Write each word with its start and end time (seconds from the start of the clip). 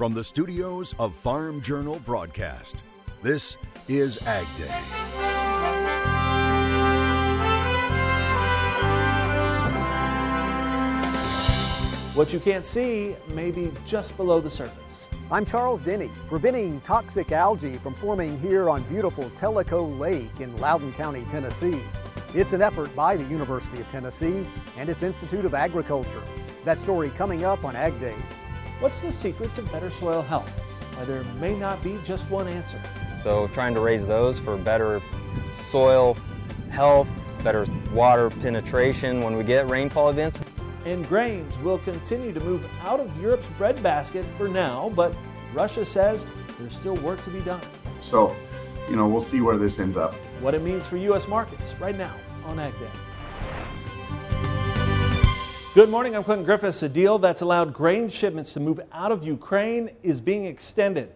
From 0.00 0.14
the 0.14 0.24
studios 0.24 0.94
of 0.98 1.14
Farm 1.14 1.60
Journal 1.60 1.98
Broadcast, 2.06 2.84
this 3.20 3.58
is 3.86 4.16
Ag 4.26 4.46
Day. 4.56 4.64
What 12.14 12.32
you 12.32 12.40
can't 12.40 12.64
see 12.64 13.14
may 13.34 13.50
be 13.50 13.70
just 13.84 14.16
below 14.16 14.40
the 14.40 14.48
surface. 14.48 15.06
I'm 15.30 15.44
Charles 15.44 15.82
Denny, 15.82 16.10
preventing 16.28 16.80
toxic 16.80 17.30
algae 17.30 17.76
from 17.76 17.92
forming 17.92 18.40
here 18.40 18.70
on 18.70 18.82
beautiful 18.84 19.28
Tellico 19.36 19.98
Lake 19.98 20.40
in 20.40 20.56
Loudon 20.56 20.94
County, 20.94 21.26
Tennessee. 21.28 21.82
It's 22.34 22.54
an 22.54 22.62
effort 22.62 22.96
by 22.96 23.18
the 23.18 23.24
University 23.24 23.82
of 23.82 23.88
Tennessee 23.90 24.46
and 24.78 24.88
its 24.88 25.02
Institute 25.02 25.44
of 25.44 25.52
Agriculture. 25.52 26.22
That 26.64 26.78
story 26.78 27.10
coming 27.10 27.44
up 27.44 27.66
on 27.66 27.76
Ag 27.76 28.00
Day. 28.00 28.16
What's 28.80 29.02
the 29.02 29.12
secret 29.12 29.52
to 29.54 29.62
better 29.62 29.90
soil 29.90 30.22
health? 30.22 30.48
Why 30.96 31.04
there 31.04 31.22
may 31.38 31.54
not 31.54 31.82
be 31.82 31.98
just 32.02 32.30
one 32.30 32.48
answer. 32.48 32.80
So 33.22 33.46
trying 33.48 33.74
to 33.74 33.80
raise 33.80 34.06
those 34.06 34.38
for 34.38 34.56
better 34.56 35.02
soil 35.70 36.16
health, 36.70 37.06
better 37.44 37.66
water 37.92 38.30
penetration 38.30 39.20
when 39.20 39.36
we 39.36 39.44
get 39.44 39.68
rainfall 39.68 40.08
events. 40.08 40.38
And 40.86 41.06
grains 41.06 41.58
will 41.58 41.76
continue 41.78 42.32
to 42.32 42.40
move 42.40 42.66
out 42.82 43.00
of 43.00 43.14
Europe's 43.20 43.46
breadbasket 43.58 44.24
for 44.38 44.48
now, 44.48 44.90
but 44.96 45.14
Russia 45.52 45.84
says 45.84 46.24
there's 46.58 46.74
still 46.74 46.96
work 46.96 47.22
to 47.24 47.30
be 47.30 47.40
done. 47.40 47.60
So, 48.00 48.34
you 48.88 48.96
know, 48.96 49.06
we'll 49.06 49.20
see 49.20 49.42
where 49.42 49.58
this 49.58 49.78
ends 49.78 49.98
up. 49.98 50.14
What 50.40 50.54
it 50.54 50.62
means 50.62 50.86
for 50.86 50.96
U.S. 50.96 51.28
markets 51.28 51.74
right 51.78 51.96
now 51.96 52.14
on 52.46 52.58
Ag 52.58 52.72
Day. 52.78 52.88
Good 55.72 55.88
morning, 55.88 56.16
I'm 56.16 56.24
Clinton 56.24 56.44
Griffiths. 56.44 56.82
A 56.82 56.88
deal 56.88 57.20
that's 57.20 57.42
allowed 57.42 57.72
grain 57.72 58.08
shipments 58.08 58.52
to 58.54 58.60
move 58.60 58.80
out 58.90 59.12
of 59.12 59.22
Ukraine 59.22 59.90
is 60.02 60.20
being 60.20 60.44
extended. 60.44 61.12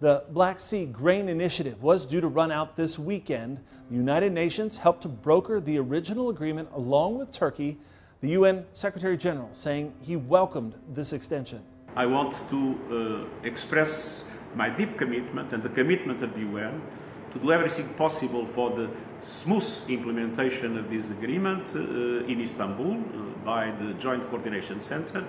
The 0.00 0.24
Black 0.30 0.58
Sea 0.58 0.84
Grain 0.84 1.28
Initiative 1.28 1.80
was 1.80 2.04
due 2.04 2.20
to 2.20 2.26
run 2.26 2.50
out 2.50 2.74
this 2.74 2.98
weekend. 2.98 3.60
The 3.90 3.94
United 3.94 4.32
Nations 4.32 4.78
helped 4.78 5.02
to 5.02 5.08
broker 5.08 5.60
the 5.60 5.78
original 5.78 6.28
agreement 6.30 6.70
along 6.72 7.18
with 7.18 7.30
Turkey. 7.30 7.78
The 8.20 8.30
UN 8.30 8.66
Secretary 8.72 9.16
General 9.16 9.50
saying 9.52 9.94
he 10.02 10.16
welcomed 10.16 10.74
this 10.92 11.12
extension. 11.12 11.62
I 11.94 12.06
want 12.06 12.34
to 12.50 13.28
uh, 13.30 13.46
express 13.46 14.24
my 14.56 14.70
deep 14.70 14.98
commitment 14.98 15.52
and 15.52 15.62
the 15.62 15.68
commitment 15.68 16.20
of 16.20 16.34
the 16.34 16.40
UN 16.40 16.82
to 17.34 17.40
do 17.40 17.50
everything 17.50 17.88
possible 17.94 18.46
for 18.46 18.70
the 18.70 18.88
smooth 19.20 19.68
implementation 19.88 20.78
of 20.78 20.88
this 20.88 21.10
agreement 21.10 21.68
uh, 21.74 22.24
in 22.30 22.40
Istanbul 22.40 22.92
uh, 22.92 23.44
by 23.44 23.72
the 23.72 23.92
Joint 23.94 24.22
Coordination 24.30 24.78
Center 24.80 25.26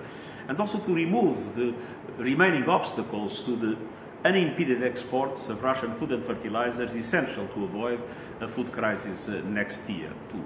and 0.48 0.58
also 0.60 0.78
to 0.78 0.94
remove 0.94 1.56
the 1.56 1.74
remaining 2.16 2.68
obstacles 2.68 3.44
to 3.44 3.56
the 3.56 3.76
unimpeded 4.24 4.84
exports 4.84 5.48
of 5.48 5.64
Russian 5.64 5.92
food 5.92 6.12
and 6.12 6.24
fertilizers 6.24 6.94
essential 6.94 7.48
to 7.48 7.64
avoid 7.64 8.00
a 8.40 8.46
food 8.46 8.70
crisis 8.70 9.28
uh, 9.28 9.42
next 9.44 9.88
year 9.90 10.12
too. 10.30 10.44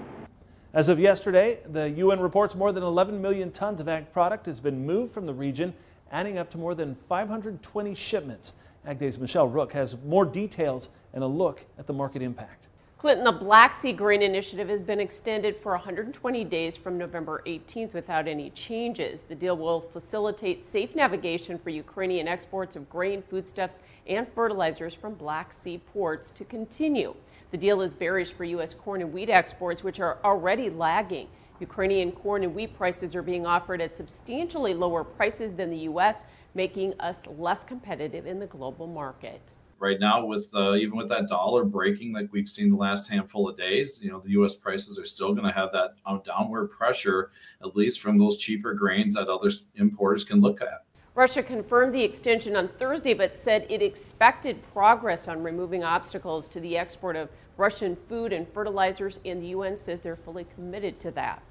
As 0.72 0.88
of 0.88 0.98
yesterday, 0.98 1.58
the 1.66 1.90
UN 1.90 2.20
reports 2.20 2.54
more 2.54 2.72
than 2.72 2.84
11 2.84 3.20
million 3.20 3.50
tons 3.50 3.82
of 3.82 3.88
ag 3.88 4.12
product 4.14 4.46
has 4.46 4.60
been 4.60 4.86
moved 4.86 5.12
from 5.12 5.26
the 5.26 5.34
region, 5.34 5.74
adding 6.10 6.38
up 6.38 6.48
to 6.50 6.58
more 6.58 6.74
than 6.74 6.94
520 6.94 7.94
shipments. 7.94 8.54
Ag 8.86 8.98
Day's 8.98 9.18
Michelle 9.18 9.48
Rook 9.48 9.72
has 9.72 9.98
more 10.06 10.24
details 10.24 10.88
and 11.12 11.24
a 11.24 11.26
look 11.26 11.64
at 11.78 11.86
the 11.86 11.92
market 11.92 12.22
impact. 12.22 12.68
Clinton, 13.00 13.24
the 13.24 13.32
Black 13.32 13.74
Sea 13.74 13.94
Grain 13.94 14.20
Initiative 14.20 14.68
has 14.68 14.82
been 14.82 15.00
extended 15.00 15.56
for 15.56 15.72
120 15.72 16.44
days 16.44 16.76
from 16.76 16.98
November 16.98 17.42
18th 17.46 17.94
without 17.94 18.28
any 18.28 18.50
changes. 18.50 19.22
The 19.26 19.34
deal 19.34 19.56
will 19.56 19.80
facilitate 19.80 20.70
safe 20.70 20.94
navigation 20.94 21.58
for 21.58 21.70
Ukrainian 21.70 22.28
exports 22.28 22.76
of 22.76 22.90
grain, 22.90 23.22
foodstuffs, 23.22 23.80
and 24.06 24.28
fertilizers 24.34 24.92
from 24.92 25.14
Black 25.14 25.54
Sea 25.54 25.78
ports 25.78 26.30
to 26.32 26.44
continue. 26.44 27.14
The 27.52 27.56
deal 27.56 27.80
is 27.80 27.94
bearish 27.94 28.32
for 28.34 28.44
U.S. 28.44 28.74
corn 28.74 29.00
and 29.00 29.14
wheat 29.14 29.30
exports, 29.30 29.82
which 29.82 29.98
are 29.98 30.18
already 30.22 30.68
lagging. 30.68 31.28
Ukrainian 31.58 32.12
corn 32.12 32.44
and 32.44 32.54
wheat 32.54 32.76
prices 32.76 33.14
are 33.14 33.22
being 33.22 33.46
offered 33.46 33.80
at 33.80 33.96
substantially 33.96 34.74
lower 34.74 35.04
prices 35.04 35.54
than 35.54 35.70
the 35.70 35.78
U.S., 35.78 36.24
making 36.54 36.92
us 37.00 37.16
less 37.26 37.64
competitive 37.64 38.26
in 38.26 38.40
the 38.40 38.46
global 38.46 38.86
market. 38.86 39.54
Right 39.80 39.98
now, 39.98 40.26
with 40.26 40.50
uh, 40.54 40.74
even 40.74 40.94
with 40.98 41.08
that 41.08 41.26
dollar 41.26 41.64
breaking 41.64 42.12
like 42.12 42.28
we've 42.32 42.48
seen 42.48 42.68
the 42.68 42.76
last 42.76 43.08
handful 43.08 43.48
of 43.48 43.56
days, 43.56 44.04
you 44.04 44.10
know 44.10 44.20
the 44.20 44.32
U.S. 44.32 44.54
prices 44.54 44.98
are 44.98 45.06
still 45.06 45.32
going 45.32 45.46
to 45.46 45.52
have 45.52 45.72
that 45.72 45.94
uh, 46.04 46.18
downward 46.18 46.66
pressure, 46.68 47.30
at 47.62 47.74
least 47.74 48.00
from 48.00 48.18
those 48.18 48.36
cheaper 48.36 48.74
grains 48.74 49.14
that 49.14 49.28
other 49.28 49.50
importers 49.76 50.22
can 50.22 50.40
look 50.40 50.60
at. 50.60 50.84
Russia 51.14 51.42
confirmed 51.42 51.94
the 51.94 52.02
extension 52.02 52.56
on 52.56 52.68
Thursday, 52.68 53.14
but 53.14 53.34
said 53.34 53.66
it 53.70 53.80
expected 53.80 54.62
progress 54.74 55.28
on 55.28 55.42
removing 55.42 55.82
obstacles 55.82 56.46
to 56.48 56.60
the 56.60 56.76
export 56.76 57.16
of 57.16 57.30
Russian 57.56 57.96
food 57.96 58.34
and 58.34 58.46
fertilizers, 58.52 59.18
and 59.24 59.42
the 59.42 59.48
UN 59.48 59.78
says 59.78 60.02
they're 60.02 60.14
fully 60.14 60.46
committed 60.54 61.00
to 61.00 61.10
that. 61.12 61.42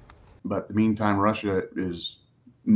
But 0.44 0.68
in 0.68 0.74
the 0.74 0.74
meantime, 0.74 1.18
Russia 1.18 1.62
is 1.76 2.18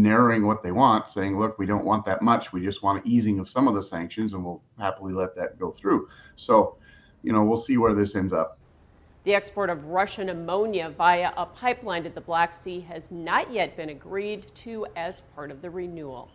narrowing 0.02 0.46
what 0.46 0.62
they 0.62 0.72
want, 0.72 1.08
saying, 1.08 1.38
look, 1.38 1.58
we 1.58 1.66
don't 1.66 1.84
want 1.84 2.04
that 2.06 2.22
much. 2.22 2.52
We 2.52 2.62
just 2.62 2.82
want 2.82 3.04
an 3.04 3.10
easing 3.10 3.38
of 3.38 3.48
some 3.48 3.68
of 3.68 3.74
the 3.74 3.82
sanctions, 3.82 4.34
and 4.34 4.44
we'll 4.44 4.62
happily 4.78 5.12
let 5.12 5.34
that 5.36 5.58
go 5.58 5.70
through. 5.70 6.08
So, 6.36 6.76
you 7.22 7.32
know, 7.32 7.44
we'll 7.44 7.56
see 7.56 7.76
where 7.76 7.94
this 7.94 8.16
ends 8.16 8.32
up. 8.32 8.58
The 9.24 9.34
export 9.34 9.70
of 9.70 9.86
Russian 9.86 10.28
ammonia 10.28 10.90
via 10.90 11.32
a 11.36 11.46
pipeline 11.46 12.04
to 12.04 12.10
the 12.10 12.20
Black 12.20 12.52
Sea 12.52 12.80
has 12.80 13.10
not 13.10 13.50
yet 13.50 13.76
been 13.76 13.88
agreed 13.88 14.46
to 14.56 14.86
as 14.96 15.22
part 15.34 15.50
of 15.50 15.62
the 15.62 15.70
renewal. 15.70 16.28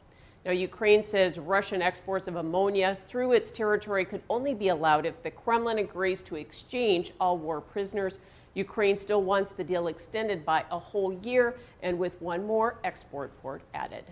Now, 0.46 0.52
Ukraine 0.52 1.04
says 1.04 1.38
Russian 1.38 1.82
exports 1.82 2.28
of 2.28 2.38
ammonia 2.38 2.98
through 3.06 3.34
its 3.34 3.52
territory 3.52 4.06
could 4.06 4.24
only 4.30 4.54
be 4.54 4.70
allowed 4.70 5.06
if 5.06 5.22
the 5.22 5.30
Kremlin 5.30 5.80
agrees 5.80 6.22
to 6.24 6.36
exchange 6.36 7.14
all 7.20 7.38
war 7.38 7.62
prisoners. 7.62 8.20
Ukraine 8.54 8.98
still 8.98 9.22
wants 9.22 9.52
the 9.52 9.64
deal 9.64 9.88
extended 9.88 10.46
by 10.46 10.66
a 10.72 10.80
whole 10.80 11.14
year 11.24 11.56
and 11.82 11.98
with 11.98 12.22
one 12.22 12.46
more 12.46 12.78
export 12.84 13.40
port 13.42 13.62
added. 13.74 14.04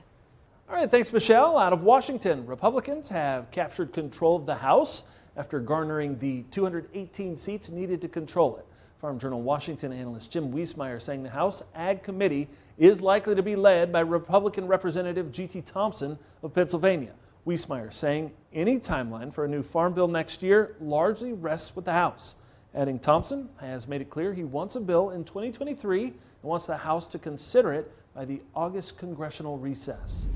All 0.70 0.76
right, 0.76 0.90
thanks, 0.90 1.14
Michelle. 1.14 1.58
Out 1.58 1.74
of 1.74 1.84
Washington, 1.84 2.46
Republicans 2.46 3.10
have 3.10 3.50
captured 3.52 3.94
control 3.94 4.36
of 4.36 4.46
the 4.46 4.56
House 4.56 5.04
after 5.38 5.60
garnering 5.60 6.20
the 6.20 6.44
218 6.52 7.38
seats 7.38 7.70
needed 7.70 8.02
to 8.02 8.08
control 8.08 8.58
it. 8.58 8.66
Farm 9.00 9.20
Journal 9.20 9.42
Washington 9.42 9.94
analyst 9.94 10.32
Jim 10.32 10.52
Wiesemeyer 10.52 11.02
saying 11.02 11.24
the 11.24 11.30
House 11.30 11.62
Ag 11.76 12.02
Committee 12.02 12.48
is 12.78 13.02
likely 13.02 13.36
to 13.36 13.44
be 13.44 13.56
led 13.56 13.94
by 13.94 14.00
Republican 14.00 14.68
Representative 14.68 15.32
G.T. 15.32 15.62
Thompson 15.62 16.18
of 16.42 16.54
Pennsylvania. 16.54 17.14
Wiesemeyer 17.46 17.94
saying 17.94 18.32
any 18.54 18.80
timeline 18.80 19.32
for 19.32 19.46
a 19.46 19.48
new 19.48 19.64
farm 19.64 19.94
bill 19.94 20.08
next 20.08 20.44
year 20.44 20.76
largely 20.82 21.32
rests 21.32 21.76
with 21.76 21.86
the 21.86 21.94
House. 21.94 22.36
Adding 22.78 23.00
Thompson 23.00 23.50
has 23.60 23.88
made 23.88 24.02
it 24.02 24.12
clear 24.12 24.36
he 24.36 24.44
wants 24.44 24.76
a 24.76 24.80
bill 24.80 25.10
in 25.10 25.24
2023 25.24 26.04
and 26.04 26.14
wants 26.44 26.68
the 26.68 26.78
House 26.78 27.08
to 27.08 27.18
consider 27.18 27.74
it 27.74 27.92
by 28.14 28.24
the 28.24 28.40
August 28.54 29.00
congressional 29.00 29.58
recess. 29.58 30.28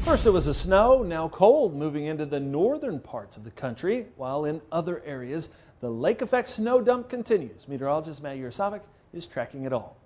First, 0.00 0.26
it 0.26 0.30
was 0.30 0.44
the 0.44 0.52
snow, 0.52 1.02
now 1.02 1.28
cold, 1.28 1.74
moving 1.74 2.04
into 2.04 2.26
the 2.26 2.40
northern 2.40 3.00
parts 3.00 3.38
of 3.38 3.44
the 3.44 3.50
country, 3.52 4.08
while 4.16 4.44
in 4.44 4.60
other 4.70 5.02
areas, 5.06 5.48
the 5.80 5.88
lake 5.88 6.20
effect 6.20 6.50
snow 6.50 6.82
dump 6.82 7.08
continues. 7.08 7.66
Meteorologist 7.66 8.22
Matt 8.22 8.36
Yurosavik 8.36 8.82
is 9.14 9.26
tracking 9.26 9.64
it 9.64 9.72
all. 9.72 9.96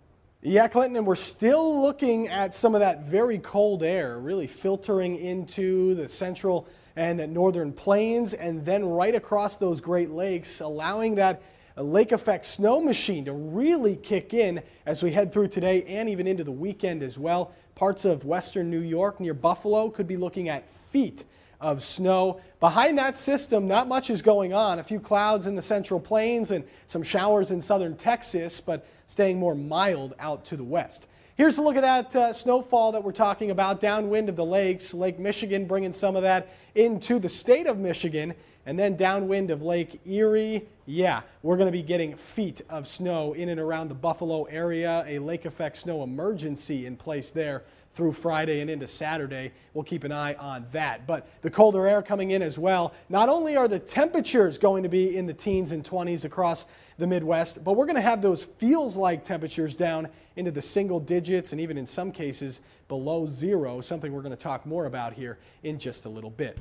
Yeah, 0.41 0.69
Clinton, 0.69 0.97
and 0.97 1.07
we're 1.07 1.17
still 1.17 1.83
looking 1.83 2.29
at 2.29 2.55
some 2.55 2.77
of 2.77 2.81
that 2.81 3.07
very 3.07 3.39
cold 3.39 3.83
air 3.83 4.21
really 4.21 4.47
filtering 4.47 5.17
into 5.17 5.97
the 5.97 6.07
central 6.07 6.69
and 6.97 7.33
northern 7.33 7.73
plains 7.73 8.35
and 8.35 8.65
then 8.65 8.85
right 8.85 9.15
across 9.15 9.57
those 9.57 9.81
Great 9.81 10.11
Lakes, 10.11 10.61
allowing 10.61 11.15
that 11.17 11.43
lake 11.77 12.13
effect 12.13 12.45
snow 12.45 12.81
machine 12.81 13.25
to 13.25 13.33
really 13.33 13.97
kick 13.97 14.35
in 14.35 14.63
as 14.85 15.03
we 15.03 15.13
head 15.13 15.33
through 15.33 15.49
today 15.49 15.83
and 15.85 16.09
even 16.09 16.27
into 16.27 16.45
the 16.45 16.53
weekend 16.53 17.03
as 17.03 17.19
well. 17.19 17.53
Parts 17.75 18.05
of 18.05 18.25
western 18.25 18.71
New 18.71 18.81
York 18.81 19.21
near 19.21 19.35
Buffalo 19.35 19.89
could 19.89 20.07
be 20.07 20.17
looking 20.17 20.49
at 20.49 20.69
feet 20.69 21.25
of 21.61 21.83
snow. 21.83 22.41
Behind 22.61 22.99
that 22.99 23.17
system, 23.17 23.67
not 23.67 23.89
much 23.89 24.11
is 24.11 24.21
going 24.21 24.53
on. 24.53 24.81
A 24.81 24.85
few 24.85 25.01
clouds 25.01 25.47
in 25.47 25.55
the 25.55 25.63
central 25.63 26.01
plains 26.01 26.51
and 26.51 26.65
some 26.87 27.03
showers 27.03 27.53
in 27.53 27.61
southern 27.61 27.97
Texas, 27.97 28.61
but 28.61 28.87
staying 29.07 29.39
more 29.39 29.55
mild 29.55 30.15
out 30.19 30.45
to 30.47 30.57
the 30.57 30.65
west. 30.65 31.07
Here's 31.35 31.57
a 31.57 31.63
look 31.63 31.77
at 31.77 31.81
that 31.81 32.15
uh, 32.15 32.33
snowfall 32.35 32.93
that 32.93 33.03
we're 33.03 33.13
talking 33.13 33.51
about 33.51 33.81
downwind 33.81 34.29
of 34.29 34.37
the 34.37 34.45
lakes. 34.45 34.93
Lake 34.93 35.19
Michigan 35.19 35.65
bringing 35.65 35.93
some 35.93 36.15
of 36.15 36.23
that 36.23 36.55
into 36.75 37.19
the 37.19 37.29
state 37.31 37.67
of 37.67 37.79
Michigan. 37.79 38.35
And 38.67 38.79
then 38.79 38.97
downwind 38.97 39.51
of 39.51 39.63
Lake 39.63 39.99
Erie, 40.05 40.69
yeah, 40.85 41.23
we're 41.43 41.57
going 41.57 41.69
to 41.69 41.73
be 41.73 41.83
getting 41.83 42.17
feet 42.17 42.61
of 42.69 42.87
snow 42.87 43.33
in 43.33 43.49
and 43.49 43.59
around 43.59 43.89
the 43.89 43.95
Buffalo 43.95 44.45
area. 44.45 45.05
A 45.09 45.19
lake 45.21 45.47
effect 45.47 45.79
snow 45.79 46.03
emergency 46.03 46.85
in 46.85 46.97
place 46.97 47.31
there 47.31 47.65
through 47.93 48.13
Friday 48.13 48.61
and 48.61 48.69
into 48.69 48.87
Saturday. 48.87 49.53
We'll 49.73 49.85
keep 49.85 50.05
an 50.05 50.13
eye 50.13 50.35
on 50.35 50.67
that. 50.73 51.07
But 51.07 51.27
the 51.41 51.51
colder 51.51 51.87
air 51.87 52.03
coming 52.03 52.33
in 52.33 52.43
as 52.43 52.59
well. 52.59 52.93
Not 53.09 53.31
only 53.31 53.57
are 53.57 53.69
the 53.69 53.79
temperatures 53.79 54.59
going 54.59 54.83
to 54.83 54.89
be 54.91 55.17
in 55.17 55.27
the 55.27 55.35
teens 55.35 55.73
and 55.73 55.83
20s 55.83 56.27
across 56.27 56.67
the 56.99 57.07
Midwest, 57.07 57.63
but 57.65 57.77
we're 57.77 57.87
going 57.87 57.97
to 57.97 58.03
have 58.03 58.23
those 58.23 58.45
feels 58.45 58.97
like 58.97 59.25
temperatures 59.25 59.75
down 59.77 60.09
into 60.37 60.51
the 60.51 60.63
single 60.63 61.01
digits 61.01 61.53
and 61.53 61.61
even 61.61 61.79
in 61.79 61.87
some 61.87 62.13
cases 62.13 62.61
below 62.89 63.27
zero, 63.27 63.81
something 63.81 64.13
we're 64.13 64.23
going 64.23 64.37
to 64.37 64.43
talk 64.43 64.67
more 64.67 64.87
about 64.87 65.13
here 65.13 65.39
in 65.63 65.79
just 65.79 66.05
a 66.05 66.09
little 66.09 66.31
bit. 66.31 66.59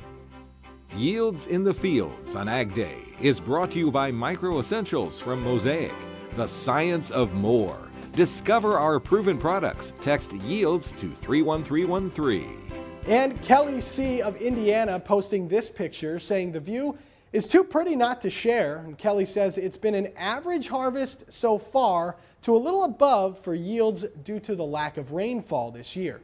Yields 0.96 1.48
in 1.48 1.64
the 1.64 1.74
Fields 1.74 2.36
on 2.36 2.50
Ag 2.50 2.74
Day 2.74 2.98
is 3.22 3.40
brought 3.40 3.72
to 3.72 3.80
you 3.80 3.92
by 3.92 4.12
Micro 4.12 4.60
Essentials 4.60 5.20
from 5.20 5.42
Mosaic, 5.44 5.94
the 6.36 6.48
science 6.48 7.12
of 7.12 7.34
more. 7.34 7.78
Discover 8.14 8.78
our 8.78 9.00
proven 9.00 9.38
products. 9.38 9.94
Text 10.02 10.34
yields 10.34 10.92
to 10.94 11.12
31313. 11.12 12.72
And 13.08 13.42
Kelly 13.42 13.80
C. 13.80 14.22
of 14.22 14.36
Indiana 14.36 15.00
posting 15.00 15.48
this 15.48 15.70
picture 15.70 16.20
saying 16.20 16.52
the 16.52 16.60
view 16.60 16.98
is 17.34 17.48
too 17.48 17.64
pretty 17.64 17.96
not 17.96 18.22
to 18.22 18.30
share. 18.30 18.78
And 18.78 18.98
Kelly 18.98 19.26
says 19.26 19.58
it's 19.58 19.78
been 19.78 19.96
an 19.96 20.10
average 20.18 20.68
harvest 20.68 21.32
so 21.32 21.58
far 21.58 22.18
to 22.42 22.56
a 22.56 22.58
little 22.58 22.84
above 22.84 23.40
for 23.40 23.54
yields 23.54 24.04
due 24.24 24.40
to 24.42 24.56
the 24.56 24.66
lack 24.66 24.98
of 24.98 25.12
rainfall 25.12 25.72
this 25.72 25.96
year. 25.96 26.22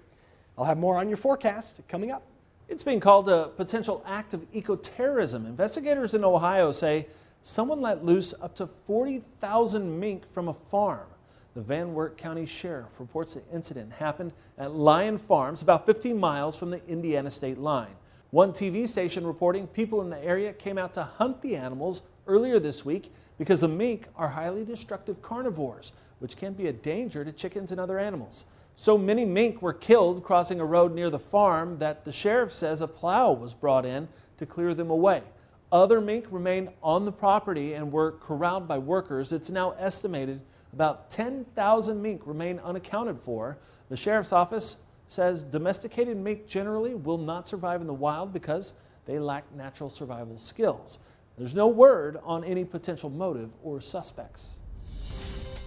I'll 0.58 0.66
have 0.66 0.78
more 0.78 0.98
on 0.98 1.08
your 1.08 1.18
forecast 1.18 1.82
coming 1.88 2.12
up. 2.12 2.24
It's 2.68 2.84
being 2.84 3.00
called 3.00 3.30
a 3.30 3.50
potential 3.56 4.04
act 4.06 4.34
of 4.34 4.52
ecoterrorism. 4.52 5.46
Investigators 5.46 6.14
in 6.14 6.24
Ohio 6.24 6.72
say 6.72 7.08
someone 7.42 7.80
let 7.80 8.04
loose 8.04 8.34
up 8.42 8.56
to 8.56 8.68
40,000 8.68 10.00
mink 10.00 10.30
from 10.34 10.50
a 10.50 10.54
farm. 10.54 11.08
The 11.54 11.62
Van 11.62 11.94
Wert 11.94 12.18
County 12.18 12.46
Sheriff 12.46 13.00
reports 13.00 13.36
the 13.36 13.42
incident 13.54 13.94
happened 13.94 14.34
at 14.58 14.74
Lion 14.74 15.18
Farms, 15.18 15.62
about 15.62 15.86
15 15.86 16.20
miles 16.20 16.56
from 16.56 16.70
the 16.70 16.86
Indiana 16.88 17.32
state 17.32 17.58
line. 17.58 17.96
One 18.32 18.52
TV 18.52 18.88
station 18.88 19.26
reporting 19.26 19.68
people 19.68 20.02
in 20.02 20.10
the 20.10 20.22
area 20.22 20.52
came 20.52 20.78
out 20.78 20.94
to 20.96 21.04
hunt 21.04 21.42
the 21.42 21.56
animals 21.56 22.02
earlier 22.28 22.60
this 22.60 22.84
week 22.84 23.14
because 23.38 23.62
the 23.62 23.70
mink 23.70 24.08
are 24.18 24.28
highly 24.28 24.66
destructive 24.66 25.22
carnivores, 25.22 25.94
which 26.20 26.36
can 26.36 26.52
be 26.52 26.68
a 26.68 26.74
danger 26.74 27.24
to 27.24 27.32
chickens 27.32 27.72
and 27.72 27.80
other 27.80 27.98
animals. 27.98 28.46
So 28.76 28.98
many 28.98 29.24
mink 29.24 29.62
were 29.62 29.74
killed 29.74 30.24
crossing 30.24 30.60
a 30.60 30.66
road 30.66 30.94
near 30.94 31.10
the 31.10 31.18
farm 31.18 31.80
that 31.80 32.04
the 32.04 32.12
sheriff 32.12 32.54
says 32.54 32.82
a 32.82 32.88
plow 32.88 33.32
was 33.32 33.54
brought 33.54 33.86
in 33.86 34.10
to 34.40 34.46
clear 34.46 34.74
them 34.74 34.90
away. 34.90 35.24
Other 35.72 36.02
mink 36.02 36.26
remained 36.30 36.70
on 36.84 37.06
the 37.06 37.12
property 37.14 37.74
and 37.74 37.92
were 37.94 38.12
corralled 38.12 38.68
by 38.68 38.78
workers. 38.78 39.32
It's 39.32 39.50
now 39.50 39.72
estimated 39.80 40.42
about 40.74 41.10
10,000 41.10 42.02
mink 42.02 42.22
remain 42.26 42.60
unaccounted 42.60 43.20
for. 43.22 43.58
The 43.90 43.98
sheriff's 43.98 44.34
office 44.34 44.78
says 45.08 45.44
domesticated 45.44 46.18
mink 46.18 46.48
generally 46.48 46.94
will 46.94 47.18
not 47.18 47.48
survive 47.48 47.82
in 47.82 47.88
the 47.88 47.94
wild 47.94 48.34
because 48.34 48.74
they 49.06 49.20
lack 49.20 49.44
natural 49.56 49.90
survival 49.90 50.38
skills. 50.38 51.00
There's 51.38 51.56
no 51.56 51.68
word 51.68 52.20
on 52.24 52.44
any 52.44 52.66
potential 52.66 53.10
motive 53.10 53.50
or 53.64 53.80
suspects. 53.80 54.60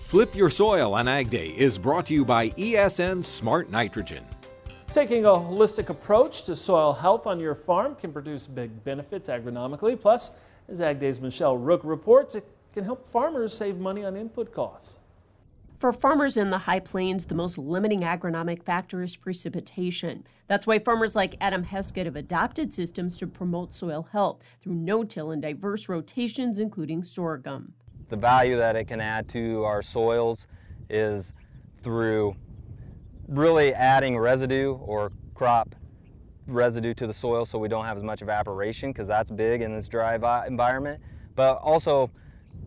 Flip 0.02 0.34
Your 0.34 0.50
Soil 0.50 0.94
on 0.94 1.06
Ag 1.06 1.30
Day 1.30 1.48
is 1.56 1.78
brought 1.78 2.06
to 2.06 2.14
you 2.14 2.24
by 2.24 2.50
ESN 2.50 3.24
Smart 3.24 3.70
Nitrogen. 3.70 4.24
Taking 4.92 5.24
a 5.24 5.28
holistic 5.28 5.88
approach 5.88 6.42
to 6.44 6.56
soil 6.56 6.92
health 6.92 7.28
on 7.28 7.38
your 7.38 7.54
farm 7.54 7.94
can 7.94 8.12
produce 8.12 8.48
big 8.48 8.82
benefits 8.82 9.28
agronomically. 9.28 9.98
Plus, 9.98 10.32
as 10.68 10.80
Ag 10.80 10.98
Day's 10.98 11.20
Michelle 11.20 11.56
Rook 11.56 11.82
reports, 11.84 12.34
it 12.34 12.44
can 12.72 12.82
help 12.82 13.06
farmers 13.06 13.54
save 13.54 13.78
money 13.78 14.04
on 14.04 14.16
input 14.16 14.52
costs. 14.52 14.98
For 15.80 15.92
farmers 15.92 16.36
in 16.36 16.50
the 16.50 16.58
high 16.58 16.80
plains, 16.80 17.24
the 17.24 17.34
most 17.34 17.56
limiting 17.56 18.00
agronomic 18.00 18.62
factor 18.62 19.02
is 19.02 19.16
precipitation. 19.16 20.26
That's 20.46 20.66
why 20.66 20.78
farmers 20.78 21.16
like 21.16 21.36
Adam 21.40 21.64
Heskett 21.64 22.04
have 22.04 22.16
adopted 22.16 22.72
systems 22.74 23.16
to 23.16 23.26
promote 23.26 23.72
soil 23.72 24.02
health 24.12 24.42
through 24.60 24.74
no-till 24.74 25.30
and 25.30 25.40
diverse 25.40 25.88
rotations, 25.88 26.58
including 26.58 27.02
sorghum 27.02 27.72
the 28.10 28.16
value 28.16 28.56
that 28.56 28.76
it 28.76 28.86
can 28.86 29.00
add 29.00 29.28
to 29.28 29.64
our 29.64 29.80
soils 29.82 30.46
is 30.90 31.32
through 31.82 32.34
really 33.28 33.72
adding 33.72 34.18
residue 34.18 34.74
or 34.74 35.12
crop 35.34 35.74
residue 36.46 36.92
to 36.92 37.06
the 37.06 37.12
soil 37.12 37.46
so 37.46 37.56
we 37.56 37.68
don't 37.68 37.84
have 37.84 37.96
as 37.96 38.02
much 38.02 38.20
evaporation 38.20 38.90
because 38.90 39.06
that's 39.06 39.30
big 39.30 39.62
in 39.62 39.74
this 39.74 39.86
dry 39.86 40.16
environment. 40.46 41.00
But 41.36 41.58
also 41.58 42.10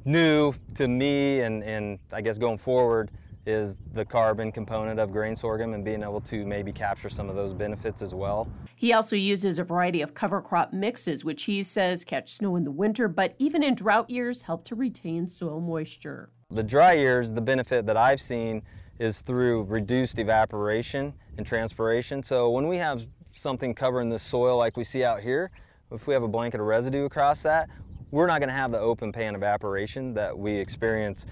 new 0.06 0.54
to 0.76 0.88
me 0.88 1.42
and, 1.42 1.64
and 1.64 2.00
I 2.12 2.22
guess 2.22 2.38
going 2.38 2.58
forward 2.58 3.12
is 3.46 3.78
the 3.94 4.06
carbon 4.06 4.52
component 4.52 5.00
of 5.00 5.12
grain 5.12 5.36
sorghum 5.36 5.74
and 5.74 5.84
being 5.84 6.02
able 6.02 6.22
to 6.22 6.46
maybe 6.46 6.72
capture 6.72 7.10
some 7.10 7.30
of 7.30 7.36
those 7.36 7.54
benefits 7.54 8.02
as 8.02 8.14
well. 8.14 8.48
He 8.76 8.94
also 8.94 9.16
uses 9.16 9.60
a 9.60 9.64
variety 9.64 10.02
of 10.02 10.14
cover 10.14 10.42
crop 10.42 10.72
mixes, 10.72 11.26
which 11.26 11.44
he 11.44 11.62
says 11.62 12.06
catch 12.06 12.32
snow 12.32 12.56
in 12.56 12.64
the 12.64 12.72
winter, 12.72 13.08
but 13.08 13.36
even 13.40 13.62
in 13.62 13.76
drought 13.76 14.10
years 14.10 14.44
help 14.44 14.64
to 14.66 14.76
retain 14.76 15.28
soil 15.28 15.60
moisture. 15.60 16.30
The 16.52 16.64
dry 16.64 16.94
years, 16.94 17.32
the 17.32 17.42
benefit 17.42 17.86
that 17.86 17.98
I've 17.98 18.22
seen 18.22 18.62
is 19.00 19.20
through 19.20 19.64
reduced 19.64 20.20
evaporation 20.20 21.14
and 21.38 21.46
transpiration. 21.46 22.24
So 22.24 22.50
when 22.52 22.68
we 22.68 22.78
have 22.78 23.06
something 23.36 23.74
covering 23.74 24.10
the 24.10 24.20
soil 24.20 24.58
like 24.58 24.78
we 24.78 24.84
see 24.84 25.04
out 25.04 25.20
here, 25.20 25.52
if 25.92 26.08
we 26.08 26.14
have 26.14 26.24
a 26.24 26.28
blanket 26.28 26.60
of 26.60 26.68
residue 26.68 27.06
across 27.06 27.42
that, 27.44 27.70
we're 28.14 28.28
not 28.28 28.40
going 28.40 28.50
to 28.50 28.56
have 28.56 28.72
the 28.72 28.80
open 28.80 29.12
pan 29.12 29.34
evaporation 29.34 30.14
that 30.14 30.38
we 30.38 30.54
experience 30.54 31.26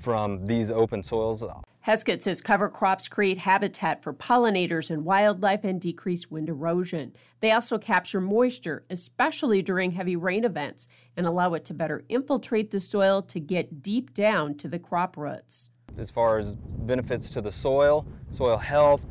from 0.00 0.44
these 0.46 0.68
open 0.68 1.00
soils. 1.00 1.44
Heskett 1.86 2.22
says 2.22 2.40
cover 2.40 2.68
crops 2.68 3.08
create 3.08 3.38
habitat 3.38 4.02
for 4.02 4.12
pollinators 4.12 4.90
and 4.90 5.04
wildlife 5.04 5.62
and 5.62 5.80
decrease 5.80 6.28
wind 6.28 6.48
erosion. 6.48 7.12
They 7.38 7.52
also 7.52 7.78
capture 7.78 8.20
moisture, 8.20 8.84
especially 8.90 9.62
during 9.62 9.92
heavy 9.92 10.16
rain 10.16 10.42
events, 10.42 10.88
and 11.16 11.24
allow 11.24 11.54
it 11.54 11.64
to 11.66 11.74
better 11.74 12.04
infiltrate 12.08 12.72
the 12.72 12.80
soil 12.80 13.22
to 13.22 13.38
get 13.38 13.80
deep 13.80 14.12
down 14.12 14.56
to 14.56 14.66
the 14.66 14.80
crop 14.80 15.16
roots. 15.16 15.70
As 15.96 16.10
far 16.10 16.38
as 16.38 16.56
benefits 16.56 17.30
to 17.30 17.40
the 17.40 17.52
soil, 17.52 18.04
soil 18.32 18.58
health, 18.58 19.06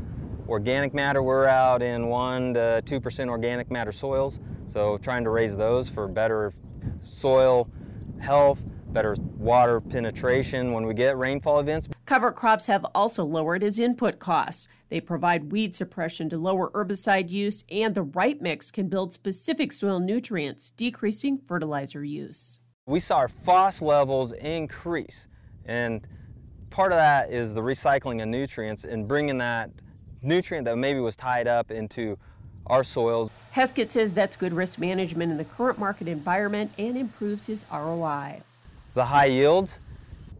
organic 0.50 0.94
matter, 0.94 1.24
we're 1.24 1.48
out 1.48 1.81
in 1.81 2.09
1 2.09 2.54
to 2.56 2.81
2% 2.86 3.30
organic 3.30 3.71
matter 3.71 3.94
soils, 3.94 4.39
so 4.68 4.98
trying 4.98 5.24
to 5.24 5.30
raise 5.30 5.56
those 5.56 5.88
for 5.88 6.09
better 6.09 6.54
soil 7.07 7.69
health, 8.19 8.59
better 8.88 9.15
water 9.38 9.80
penetration 9.81 10.71
when 10.71 10.86
we 10.86 10.94
get 10.94 11.18
rainfall 11.18 11.59
events. 11.59 11.88
Cover 12.06 12.31
crops 12.31 12.65
have 12.68 12.86
also 12.95 13.24
lowered 13.24 13.63
as 13.63 13.80
input 13.80 14.19
costs. 14.19 14.68
They 14.89 15.01
provide 15.01 15.51
weed 15.51 15.75
suppression 15.75 16.30
to 16.30 16.38
lower 16.38 16.71
herbicide 16.71 17.30
use, 17.30 17.63
and 17.69 17.94
the 17.94 18.04
right 18.04 18.42
mix 18.42 18.71
can 18.71 18.88
build 18.88 19.12
specific 19.13 19.71
soil 19.71 20.00
nutrients, 20.00 20.69
decreasing 20.71 21.38
fertilizer 21.38 22.04
use. 22.04 22.59
We 22.86 23.01
saw 23.01 23.18
our 23.18 23.27
phos 23.27 23.81
levels 23.81 24.31
increase, 24.31 25.27
and 25.65 26.07
part 26.69 26.94
of 26.94 26.98
that 26.98 27.31
is 27.31 27.54
the 27.54 27.62
recycling 27.62 28.21
of 28.21 28.30
nutrients 28.30 28.86
and 28.86 29.07
bringing 29.07 29.38
that 29.39 29.69
nutrient 30.21 30.65
that 30.65 30.77
maybe 30.77 31.00
was 31.00 31.15
tied 31.15 31.48
up 31.48 31.71
into 31.71 32.18
our 32.69 32.84
soils. 32.84 33.31
Heskett 33.54 33.90
says 33.90 34.14
that's 34.14 34.36
good 34.36 34.54
risk 34.54 34.80
management 34.80 35.31
in 35.31 35.38
the 35.38 35.45
current 35.45 35.80
market 35.80 36.07
environment 36.07 36.71
and 36.78 36.97
improves 36.97 37.47
his 37.47 37.66
ROI. 37.71 38.42
The 38.94 39.06
high 39.06 39.26
yields, 39.26 39.78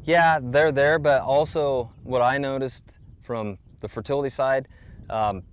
yeah, 0.06 0.40
they're 0.42 0.72
there, 0.72 1.00
but 1.00 1.22
also 1.22 1.92
what 2.04 2.22
I 2.22 2.38
noticed 2.38 2.84
from 3.24 3.58
the 3.82 3.88
fertility 3.88 4.30
side, 4.30 4.68
um, 5.10 5.44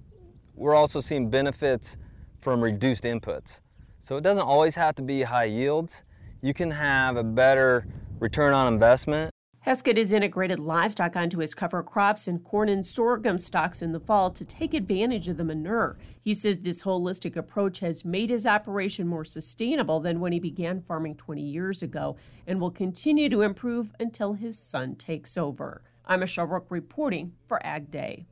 we're 0.55 0.75
also 0.75 1.01
seeing 1.01 1.29
benefits 1.29 1.97
from 2.41 2.61
reduced 2.63 3.05
inputs. 3.05 3.61
So 4.03 4.17
it 4.17 4.23
doesn't 4.23 4.43
always 4.43 4.75
have 4.75 4.95
to 4.97 5.03
be 5.03 5.23
high 5.23 5.45
yields. 5.45 6.03
You 6.43 6.55
can 6.55 6.71
have 6.71 7.17
a 7.17 7.25
better 7.25 7.87
return 8.21 8.53
on 8.53 8.73
investment 8.73 9.34
Heskett 9.67 9.97
has 9.97 10.13
integrated 10.13 10.59
livestock 10.59 11.17
onto 11.17 11.39
his 11.39 11.55
cover 11.55 11.83
crops 11.83 12.29
and 12.29 12.45
corn 12.45 12.69
and 12.69 12.85
sorghum 12.85 13.39
stocks 13.39 13.81
in 13.81 13.93
the 13.93 14.01
fall 14.01 14.31
to 14.31 14.45
take 14.45 14.75
advantage 14.75 15.27
of 15.27 15.39
the 15.39 15.45
manure. 15.45 15.97
He 16.21 16.35
says 16.35 16.59
this 16.59 16.83
holistic 16.83 17.35
approach 17.35 17.81
has 17.81 18.05
made 18.05 18.29
his 18.29 18.45
operation 18.45 19.09
more 19.09 19.25
sustainable 19.25 20.01
than 20.01 20.21
when 20.21 20.33
he 20.33 20.39
began 20.39 20.83
farming 20.83 21.17
20 21.17 21.41
years 21.41 21.83
ago 21.83 22.17
and 22.47 22.61
will 22.61 22.71
continue 22.71 23.31
to 23.31 23.41
improve 23.41 23.95
until 23.99 24.35
his 24.35 24.59
son 24.59 24.97
takes 24.97 25.39
over. 25.39 25.81
I'm 26.05 26.21
Michelle 26.21 26.45
Rook 26.45 26.67
reporting 26.69 27.33
for 27.49 27.65
Ag 27.67 27.91
Day. 27.91 28.27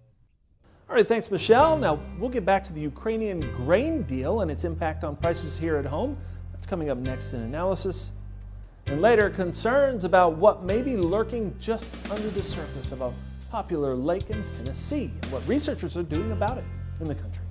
All 0.90 0.96
right, 0.96 1.08
thanks, 1.08 1.30
Michelle. 1.30 1.78
Now 1.78 1.98
we'll 2.18 2.28
get 2.28 2.44
back 2.44 2.62
to 2.64 2.74
the 2.74 2.82
Ukrainian 2.82 3.40
grain 3.56 4.02
deal 4.02 4.42
and 4.42 4.50
its 4.50 4.64
impact 4.64 5.02
on 5.02 5.16
prices 5.16 5.56
here 5.56 5.76
at 5.76 5.86
home. 5.86 6.18
That's 6.52 6.66
coming 6.66 6.90
up 6.90 6.98
next 6.98 7.32
in 7.32 7.40
analysis. 7.40 8.12
And 8.86 9.00
later, 9.00 9.30
concerns 9.30 10.04
about 10.04 10.36
what 10.36 10.64
may 10.64 10.82
be 10.82 10.96
lurking 10.96 11.54
just 11.60 11.86
under 12.10 12.28
the 12.28 12.42
surface 12.42 12.92
of 12.92 13.00
a 13.00 13.12
popular 13.50 13.94
lake 13.94 14.30
in 14.30 14.42
Tennessee 14.58 15.12
and 15.22 15.32
what 15.32 15.46
researchers 15.46 15.96
are 15.96 16.02
doing 16.02 16.32
about 16.32 16.58
it 16.58 16.64
in 17.00 17.06
the 17.06 17.14
country. 17.14 17.42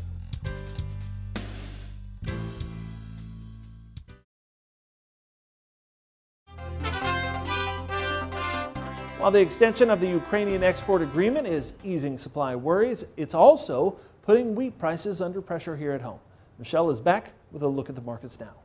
While 9.21 9.29
the 9.29 9.39
extension 9.39 9.91
of 9.91 9.99
the 9.99 10.07
Ukrainian 10.07 10.63
export 10.63 11.03
agreement 11.03 11.45
is 11.45 11.75
easing 11.83 12.17
supply 12.17 12.55
worries, 12.55 13.05
it's 13.17 13.35
also 13.35 13.99
putting 14.23 14.55
wheat 14.55 14.79
prices 14.79 15.21
under 15.21 15.43
pressure 15.43 15.75
here 15.77 15.91
at 15.91 16.01
home. 16.01 16.19
Michelle 16.57 16.89
is 16.89 16.99
back 16.99 17.33
with 17.51 17.61
a 17.61 17.67
look 17.67 17.87
at 17.87 17.93
the 17.93 18.01
markets 18.01 18.39
now. 18.39 18.60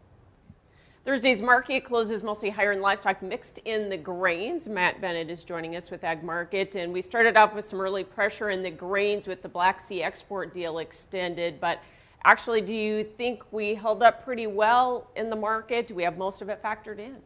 Thursday's 1.06 1.40
market 1.40 1.84
closes 1.84 2.24
mostly 2.24 2.50
higher 2.50 2.72
in 2.72 2.80
livestock 2.80 3.22
mixed 3.22 3.58
in 3.58 3.88
the 3.88 3.96
grains. 3.96 4.66
Matt 4.66 5.00
Bennett 5.00 5.30
is 5.30 5.44
joining 5.44 5.76
us 5.76 5.88
with 5.88 6.02
Ag 6.02 6.24
Market. 6.24 6.74
And 6.74 6.92
we 6.92 7.00
started 7.00 7.36
off 7.36 7.54
with 7.54 7.68
some 7.68 7.80
early 7.80 8.02
pressure 8.02 8.50
in 8.50 8.60
the 8.60 8.72
grains 8.72 9.28
with 9.28 9.40
the 9.40 9.48
Black 9.48 9.80
Sea 9.80 10.02
export 10.02 10.52
deal 10.52 10.78
extended. 10.78 11.60
But 11.60 11.80
actually, 12.24 12.60
do 12.60 12.74
you 12.74 13.04
think 13.04 13.44
we 13.52 13.76
held 13.76 14.02
up 14.02 14.24
pretty 14.24 14.48
well 14.48 15.08
in 15.14 15.30
the 15.30 15.36
market? 15.36 15.86
Do 15.86 15.94
we 15.94 16.02
have 16.02 16.18
most 16.18 16.42
of 16.42 16.48
it 16.48 16.60
factored 16.60 16.98
in? 16.98 17.18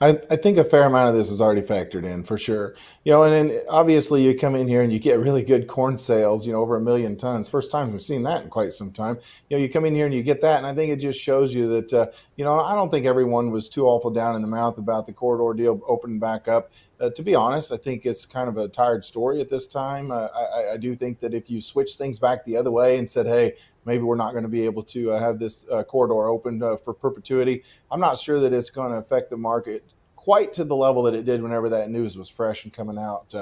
I, 0.00 0.18
I 0.30 0.36
think 0.36 0.56
a 0.56 0.64
fair 0.64 0.84
amount 0.84 1.10
of 1.10 1.14
this 1.14 1.30
is 1.30 1.40
already 1.40 1.60
factored 1.60 2.04
in 2.04 2.24
for 2.24 2.38
sure. 2.38 2.74
You 3.04 3.12
know, 3.12 3.22
and 3.22 3.32
then 3.32 3.60
obviously 3.68 4.22
you 4.22 4.36
come 4.36 4.54
in 4.54 4.66
here 4.66 4.82
and 4.82 4.92
you 4.92 4.98
get 4.98 5.18
really 5.18 5.42
good 5.42 5.68
corn 5.68 5.98
sales, 5.98 6.46
you 6.46 6.52
know, 6.52 6.60
over 6.60 6.76
a 6.76 6.80
million 6.80 7.16
tons. 7.16 7.48
First 7.48 7.70
time 7.70 7.92
we've 7.92 8.02
seen 8.02 8.22
that 8.22 8.42
in 8.42 8.48
quite 8.48 8.72
some 8.72 8.92
time. 8.92 9.18
You 9.48 9.56
know, 9.56 9.62
you 9.62 9.68
come 9.68 9.84
in 9.84 9.94
here 9.94 10.06
and 10.06 10.14
you 10.14 10.22
get 10.22 10.40
that, 10.42 10.58
and 10.58 10.66
I 10.66 10.74
think 10.74 10.90
it 10.90 10.96
just 10.96 11.20
shows 11.20 11.54
you 11.54 11.68
that, 11.68 11.92
uh, 11.92 12.06
you 12.36 12.44
know, 12.44 12.60
I 12.60 12.74
don't 12.74 12.90
think 12.90 13.04
everyone 13.04 13.50
was 13.50 13.68
too 13.68 13.86
awful 13.86 14.10
down 14.10 14.36
in 14.36 14.42
the 14.42 14.48
mouth 14.48 14.78
about 14.78 15.06
the 15.06 15.12
corridor 15.12 15.56
deal 15.56 15.80
opening 15.86 16.18
back 16.18 16.48
up. 16.48 16.70
Uh, 17.00 17.10
to 17.10 17.22
be 17.22 17.34
honest, 17.34 17.72
I 17.72 17.78
think 17.78 18.04
it's 18.04 18.26
kind 18.26 18.48
of 18.48 18.58
a 18.58 18.68
tired 18.68 19.04
story 19.04 19.40
at 19.40 19.48
this 19.48 19.66
time. 19.66 20.10
Uh, 20.10 20.28
I, 20.34 20.72
I, 20.74 20.76
do 20.76 20.94
think 20.94 21.18
that 21.20 21.32
if 21.32 21.48
you 21.48 21.62
switch 21.62 21.94
things 21.94 22.18
back 22.18 22.44
the 22.44 22.58
other 22.58 22.70
way 22.70 22.98
and 22.98 23.08
said, 23.08 23.24
hey, 23.24 23.54
maybe 23.90 24.04
we're 24.04 24.14
not 24.14 24.30
going 24.30 24.44
to 24.44 24.48
be 24.48 24.64
able 24.64 24.84
to 24.84 25.10
uh, 25.10 25.18
have 25.18 25.40
this 25.40 25.66
uh, 25.68 25.82
corridor 25.82 26.28
open 26.28 26.62
uh, 26.62 26.76
for 26.76 26.94
perpetuity, 26.94 27.64
I'm 27.90 27.98
not 27.98 28.18
sure 28.18 28.38
that 28.38 28.52
it's 28.52 28.70
going 28.70 28.92
to 28.92 28.98
affect 28.98 29.30
the 29.30 29.36
market 29.36 29.84
quite 30.14 30.52
to 30.52 30.64
the 30.64 30.76
level 30.76 31.02
that 31.02 31.14
it 31.14 31.24
did 31.24 31.42
whenever 31.42 31.68
that 31.70 31.90
news 31.90 32.16
was 32.16 32.28
fresh 32.28 32.62
and 32.62 32.72
coming 32.72 32.98
out 32.98 33.34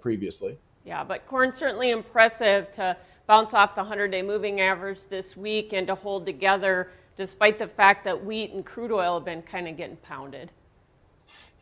previously. 0.00 0.56
Yeah, 0.86 1.04
but 1.04 1.26
corn 1.26 1.52
certainly 1.52 1.90
impressive 1.90 2.70
to 2.72 2.96
bounce 3.26 3.52
off 3.52 3.74
the 3.74 3.82
100 3.82 4.08
day 4.08 4.22
moving 4.22 4.60
average 4.60 5.00
this 5.10 5.36
week 5.36 5.74
and 5.74 5.86
to 5.88 5.94
hold 5.94 6.24
together 6.24 6.90
despite 7.16 7.58
the 7.58 7.66
fact 7.66 8.04
that 8.04 8.24
wheat 8.24 8.52
and 8.52 8.64
crude 8.64 8.92
oil 8.92 9.18
have 9.18 9.26
been 9.26 9.42
kind 9.42 9.68
of 9.68 9.76
getting 9.76 9.96
pounded. 9.96 10.50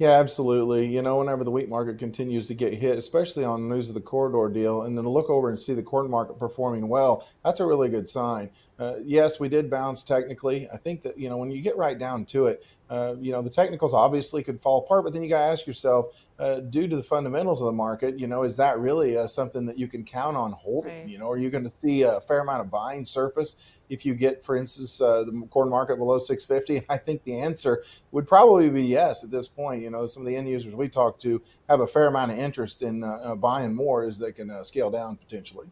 Yeah, 0.00 0.12
absolutely. 0.12 0.86
You 0.86 1.02
know, 1.02 1.18
whenever 1.18 1.44
the 1.44 1.50
wheat 1.50 1.68
market 1.68 1.98
continues 1.98 2.46
to 2.46 2.54
get 2.54 2.72
hit, 2.72 2.96
especially 2.96 3.44
on 3.44 3.68
the 3.68 3.74
news 3.74 3.90
of 3.90 3.94
the 3.94 4.00
corridor 4.00 4.48
deal, 4.50 4.84
and 4.84 4.96
then 4.96 5.06
look 5.06 5.28
over 5.28 5.50
and 5.50 5.58
see 5.58 5.74
the 5.74 5.82
corn 5.82 6.08
market 6.10 6.38
performing 6.38 6.88
well, 6.88 7.28
that's 7.44 7.60
a 7.60 7.66
really 7.66 7.90
good 7.90 8.08
sign. 8.08 8.48
Uh, 8.78 8.94
yes, 9.04 9.38
we 9.38 9.46
did 9.50 9.68
bounce 9.68 10.02
technically. 10.02 10.66
I 10.70 10.78
think 10.78 11.02
that, 11.02 11.18
you 11.18 11.28
know, 11.28 11.36
when 11.36 11.50
you 11.50 11.60
get 11.60 11.76
right 11.76 11.98
down 11.98 12.24
to 12.26 12.46
it, 12.46 12.64
uh, 12.88 13.16
you 13.20 13.30
know, 13.30 13.42
the 13.42 13.50
technicals 13.50 13.92
obviously 13.92 14.42
could 14.42 14.58
fall 14.58 14.78
apart, 14.78 15.04
but 15.04 15.12
then 15.12 15.22
you 15.22 15.28
got 15.28 15.44
to 15.44 15.52
ask 15.52 15.66
yourself, 15.66 16.06
uh, 16.38 16.60
due 16.60 16.88
to 16.88 16.96
the 16.96 17.02
fundamentals 17.02 17.60
of 17.60 17.66
the 17.66 17.72
market, 17.72 18.18
you 18.18 18.26
know, 18.26 18.42
is 18.42 18.56
that 18.56 18.78
really 18.78 19.18
uh, 19.18 19.26
something 19.26 19.66
that 19.66 19.78
you 19.78 19.86
can 19.86 20.02
count 20.02 20.34
on 20.34 20.52
holding? 20.52 21.00
Right. 21.00 21.08
You 21.08 21.18
know, 21.18 21.30
are 21.30 21.36
you 21.36 21.50
going 21.50 21.64
to 21.64 21.70
see 21.70 22.02
a 22.02 22.22
fair 22.22 22.40
amount 22.40 22.62
of 22.62 22.70
buying 22.70 23.04
surface 23.04 23.56
if 23.90 24.06
you 24.06 24.14
get, 24.14 24.42
for 24.42 24.56
instance, 24.56 25.00
uh, 25.00 25.24
the 25.24 25.46
corn 25.50 25.68
market 25.68 25.96
below 25.96 26.18
650? 26.18 26.86
I 26.90 26.96
think 26.96 27.22
the 27.24 27.38
answer 27.38 27.84
would 28.12 28.26
probably 28.26 28.70
be 28.70 28.82
yes 28.82 29.22
at 29.22 29.30
this 29.30 29.48
point. 29.48 29.82
You 29.82 29.90
know, 29.90 30.06
some 30.06 30.22
of 30.22 30.26
the 30.26 30.36
end 30.36 30.48
users 30.48 30.74
we 30.74 30.88
talk 30.88 31.18
to 31.20 31.42
have 31.68 31.80
a 31.80 31.86
fair 31.86 32.06
amount 32.06 32.32
of 32.32 32.38
interest 32.38 32.82
in 32.82 33.04
uh, 33.04 33.34
buying 33.34 33.74
more 33.74 34.04
as 34.04 34.18
they 34.18 34.32
can 34.32 34.64
scale 34.64 34.90
down 34.90 35.16
potentially. 35.16 35.66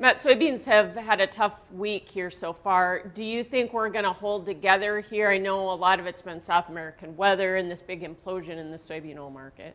Matt, 0.00 0.18
soybeans 0.18 0.64
have 0.64 0.94
had 0.94 1.20
a 1.20 1.26
tough 1.26 1.58
week 1.72 2.08
here 2.08 2.30
so 2.30 2.52
far. 2.52 3.10
Do 3.16 3.24
you 3.24 3.42
think 3.42 3.72
we're 3.72 3.88
going 3.88 4.04
to 4.04 4.12
hold 4.12 4.46
together 4.46 5.00
here? 5.00 5.28
I 5.28 5.38
know 5.38 5.72
a 5.72 5.74
lot 5.74 5.98
of 5.98 6.06
it's 6.06 6.22
been 6.22 6.40
South 6.40 6.68
American 6.68 7.16
weather 7.16 7.56
and 7.56 7.68
this 7.68 7.82
big 7.82 8.02
implosion 8.02 8.58
in 8.58 8.70
the 8.70 8.76
soybean 8.76 9.18
oil 9.18 9.30
market. 9.30 9.74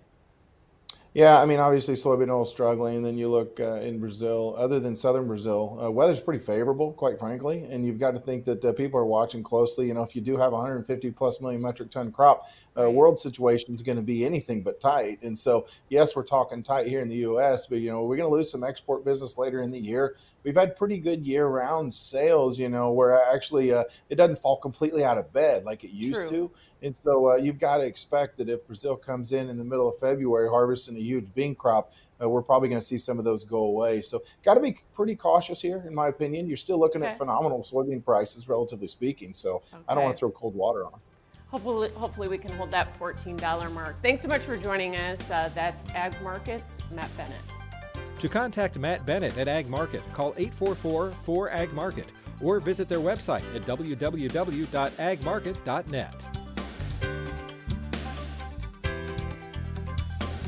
Yeah, 1.13 1.39
I 1.39 1.46
mean, 1.46 1.60
obviously 1.60 1.93
soybean 1.93 2.32
oil 2.32 2.43
struggling. 2.43 2.96
And 2.98 3.05
then 3.05 3.20
you 3.20 3.29
look 3.29 3.60
uh, 3.60 3.79
in 3.82 4.00
Brazil, 4.00 4.55
other 4.58 4.79
than 4.79 4.96
southern 4.96 5.27
Brazil, 5.27 5.79
uh, 5.79 5.91
weather's 5.91 6.20
pretty 6.20 6.43
favorable, 6.43 6.91
quite 6.93 7.20
frankly. 7.20 7.67
And 7.70 7.86
you've 7.86 8.00
got 8.00 8.15
to 8.15 8.20
think 8.20 8.46
that 8.46 8.65
uh, 8.65 8.74
people 8.74 9.00
are 9.00 9.05
watching 9.05 9.43
closely. 9.43 9.88
You 9.88 9.93
know, 9.93 10.01
if 10.01 10.15
you 10.15 10.22
do 10.22 10.38
have 10.38 10.53
150 10.53 11.12
plus 11.12 11.39
million 11.39 11.62
metric 11.62 11.91
ton 11.91 12.12
crop, 12.12 12.50
uh, 12.79 12.89
world 12.89 13.20
situation 13.20 13.75
is 13.75 13.84
going 13.84 13.98
to 13.98 14.01
be 14.01 14.25
anything 14.25 14.63
but 14.63 14.82
tight. 14.82 15.22
And 15.22 15.38
so, 15.38 15.67
yes, 15.89 16.15
we're 16.15 16.24
talking 16.24 16.63
tight 16.63 16.88
here 16.88 17.01
in 17.01 17.10
the 17.10 17.17
U.S., 17.17 17.67
but 17.67 17.77
you 17.77 17.91
know, 17.91 18.03
we're 18.05 18.17
going 18.17 18.29
to 18.29 18.36
lose 18.36 18.50
some 18.50 18.63
export 18.63 19.05
business 19.05 19.38
later 19.38 19.62
in 19.62 19.70
the 19.70 19.79
year. 19.79 20.15
We've 20.43 20.58
had 20.58 20.75
pretty 20.75 20.98
good 20.98 21.27
year-round 21.27 21.93
sales. 21.93 22.58
You 22.58 22.70
know, 22.70 22.91
where 22.91 23.22
actually 23.32 23.72
uh, 23.72 23.84
it 24.10 24.15
doesn't 24.15 24.39
fall 24.39 24.58
completely 24.58 25.03
out 25.03 25.20
of 25.20 25.32
bed 25.32 25.63
like 25.63 25.84
it 25.84 25.91
used 25.91 26.27
True. 26.27 26.50
to. 26.50 26.51
And 26.84 26.98
so 27.01 27.32
uh, 27.32 27.36
you've 27.36 27.60
got 27.60 27.77
to 27.77 27.86
expect 27.86 28.38
that 28.38 28.50
if 28.50 28.67
Brazil 28.67 28.98
comes 28.98 29.32
in 29.32 29.50
in 29.50 29.58
the 29.58 29.63
middle 29.63 29.88
of 29.88 29.98
February 30.00 30.50
harvesting 30.50 30.98
a 30.98 31.00
huge 31.04 31.34
bean 31.34 31.56
crop, 31.56 31.92
uh, 32.22 32.30
we're 32.30 32.42
probably 32.42 32.70
going 32.70 32.80
to 32.80 32.86
see 32.86 32.98
some 32.98 33.20
of 33.20 33.26
those 33.26 33.44
go 33.44 33.64
away. 33.64 34.02
So 34.02 34.24
got 34.44 34.56
to 34.56 34.60
be 34.60 34.78
pretty 34.94 35.16
cautious 35.16 35.62
here, 35.62 35.84
in 35.88 35.94
my 35.94 36.08
opinion. 36.08 36.48
You're 36.48 36.58
still 36.58 36.80
looking 36.80 37.04
okay. 37.04 37.12
at 37.12 37.18
phenomenal 37.18 37.64
soybean 37.64 38.04
prices, 38.04 38.48
relatively 38.48 38.88
speaking. 38.88 39.34
So 39.34 39.62
okay. 39.74 39.84
I 39.88 39.96
don't 39.96 40.04
want 40.04 40.16
to 40.16 40.20
throw 40.20 40.32
cold 40.32 40.56
water 40.56 40.86
on. 40.86 41.00
Hopefully, 41.48 41.92
hopefully 41.96 42.28
we 42.28 42.40
can 42.40 42.52
hold 42.54 42.72
that 42.72 43.00
$14 43.00 43.74
mark. 43.74 43.96
Thanks 44.02 44.24
so 44.24 44.28
much 44.28 44.42
for 44.42 44.58
joining 44.58 44.96
us. 44.96 45.30
Uh, 45.30 45.52
that's 45.54 45.88
Ag 45.94 46.20
Markets, 46.24 46.80
Matt 46.92 47.16
Bennett. 47.16 47.38
To 48.20 48.28
contact 48.28 48.80
Matt 48.80 49.06
Bennett 49.06 49.38
at 49.38 49.48
Ag 49.48 49.70
Market, 49.70 50.02
call 50.14 50.34
844 50.38 51.12
4 51.12 51.52
Ag 51.52 51.72
Market 51.74 52.08
or 52.42 52.60
visit 52.60 52.90
their 52.90 53.00
website 53.00 53.44
at 53.56 53.62
www.agmarket.net. 53.64 56.43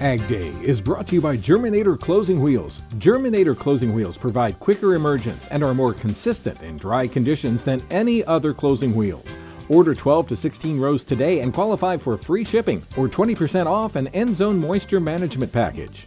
Ag 0.02 0.28
Day 0.28 0.50
is 0.62 0.82
brought 0.82 1.08
to 1.08 1.16
you 1.16 1.22
by 1.22 1.38
Germinator 1.38 1.98
Closing 1.98 2.42
Wheels. 2.42 2.82
Germinator 2.96 3.58
Closing 3.58 3.94
Wheels 3.94 4.18
provide 4.18 4.60
quicker 4.60 4.96
emergence 4.96 5.48
and 5.48 5.64
are 5.64 5.74
more 5.74 5.94
consistent 5.94 6.62
in 6.64 6.76
dry 6.76 7.08
conditions 7.08 7.64
than 7.64 7.82
any 7.92 8.22
other 8.26 8.54
closing 8.54 8.94
wheels. 8.94 9.38
Order 9.70 9.96
12 9.96 10.28
to 10.28 10.36
16 10.36 10.82
rows 10.82 11.06
today 11.06 11.40
and 11.40 11.54
qualify 11.54 11.96
for 11.96 12.18
free 12.18 12.44
shipping 12.44 12.84
or 12.98 13.08
20% 13.08 13.68
off 13.68 13.96
an 13.96 14.08
end 14.10 14.36
zone 14.36 14.60
moisture 14.60 15.00
management 15.00 15.54
package. 15.54 16.06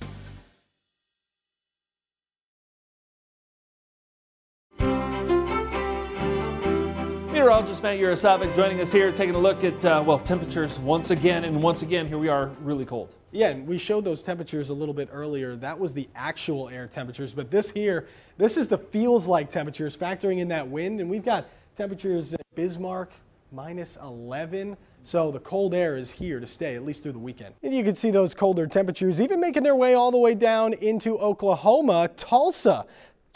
Meteorologist 7.83 8.25
Matt 8.25 8.57
joining 8.57 8.81
us 8.81 8.91
here, 8.91 9.13
taking 9.13 9.35
a 9.35 9.39
look 9.39 9.63
at, 9.63 9.85
uh, 9.85 10.03
well, 10.05 10.19
temperatures 10.19 10.81
once 10.81 11.11
again. 11.11 11.45
And 11.45 11.63
once 11.63 11.83
again, 11.83 12.09
here 12.09 12.19
we 12.19 12.29
are 12.29 12.47
really 12.63 12.85
cold. 12.85 13.15
Yeah, 13.31 13.49
and 13.49 13.67
we 13.67 13.79
showed 13.79 14.05
those 14.05 14.23
temperatures 14.23 14.71
a 14.71 14.75
little 14.75 14.95
bit 14.95 15.09
earlier. 15.13 15.55
That 15.55 15.79
was 15.79 15.95
the 15.95 16.09
actual 16.17 16.69
air 16.69 16.87
temperatures. 16.87 17.33
But 17.33 17.51
this 17.51 17.71
here, 17.71 18.09
this 18.37 18.57
is 18.57 18.69
the 18.69 18.79
feels 18.79 19.27
like 19.27 19.49
temperatures, 19.49 19.97
factoring 19.97 20.39
in 20.39 20.49
that 20.49 20.67
wind. 20.69 21.01
And 21.01 21.09
we've 21.09 21.25
got 21.25 21.47
temperatures 21.75 22.33
in 22.33 22.41
Bismarck, 22.57 23.13
minus 23.53 23.97
11. 24.03 24.77
So 25.05 25.31
the 25.31 25.41
cold 25.41 25.75
air 25.75 25.97
is 25.97 26.11
here 26.11 26.41
to 26.41 26.47
stay, 26.47 26.75
at 26.75 26.85
least 26.85 27.03
through 27.03 27.13
the 27.13 27.19
weekend. 27.19 27.55
And 27.63 27.73
you 27.73 27.85
can 27.85 27.95
see 27.95 28.11
those 28.11 28.35
colder 28.35 28.67
temperatures 28.67 29.21
even 29.21 29.41
making 29.41 29.63
their 29.63 29.77
way 29.77 29.95
all 29.95 30.11
the 30.11 30.19
way 30.19 30.35
down 30.35 30.73
into 30.75 31.19
Oklahoma. 31.19 32.09
Tulsa, 32.17 32.87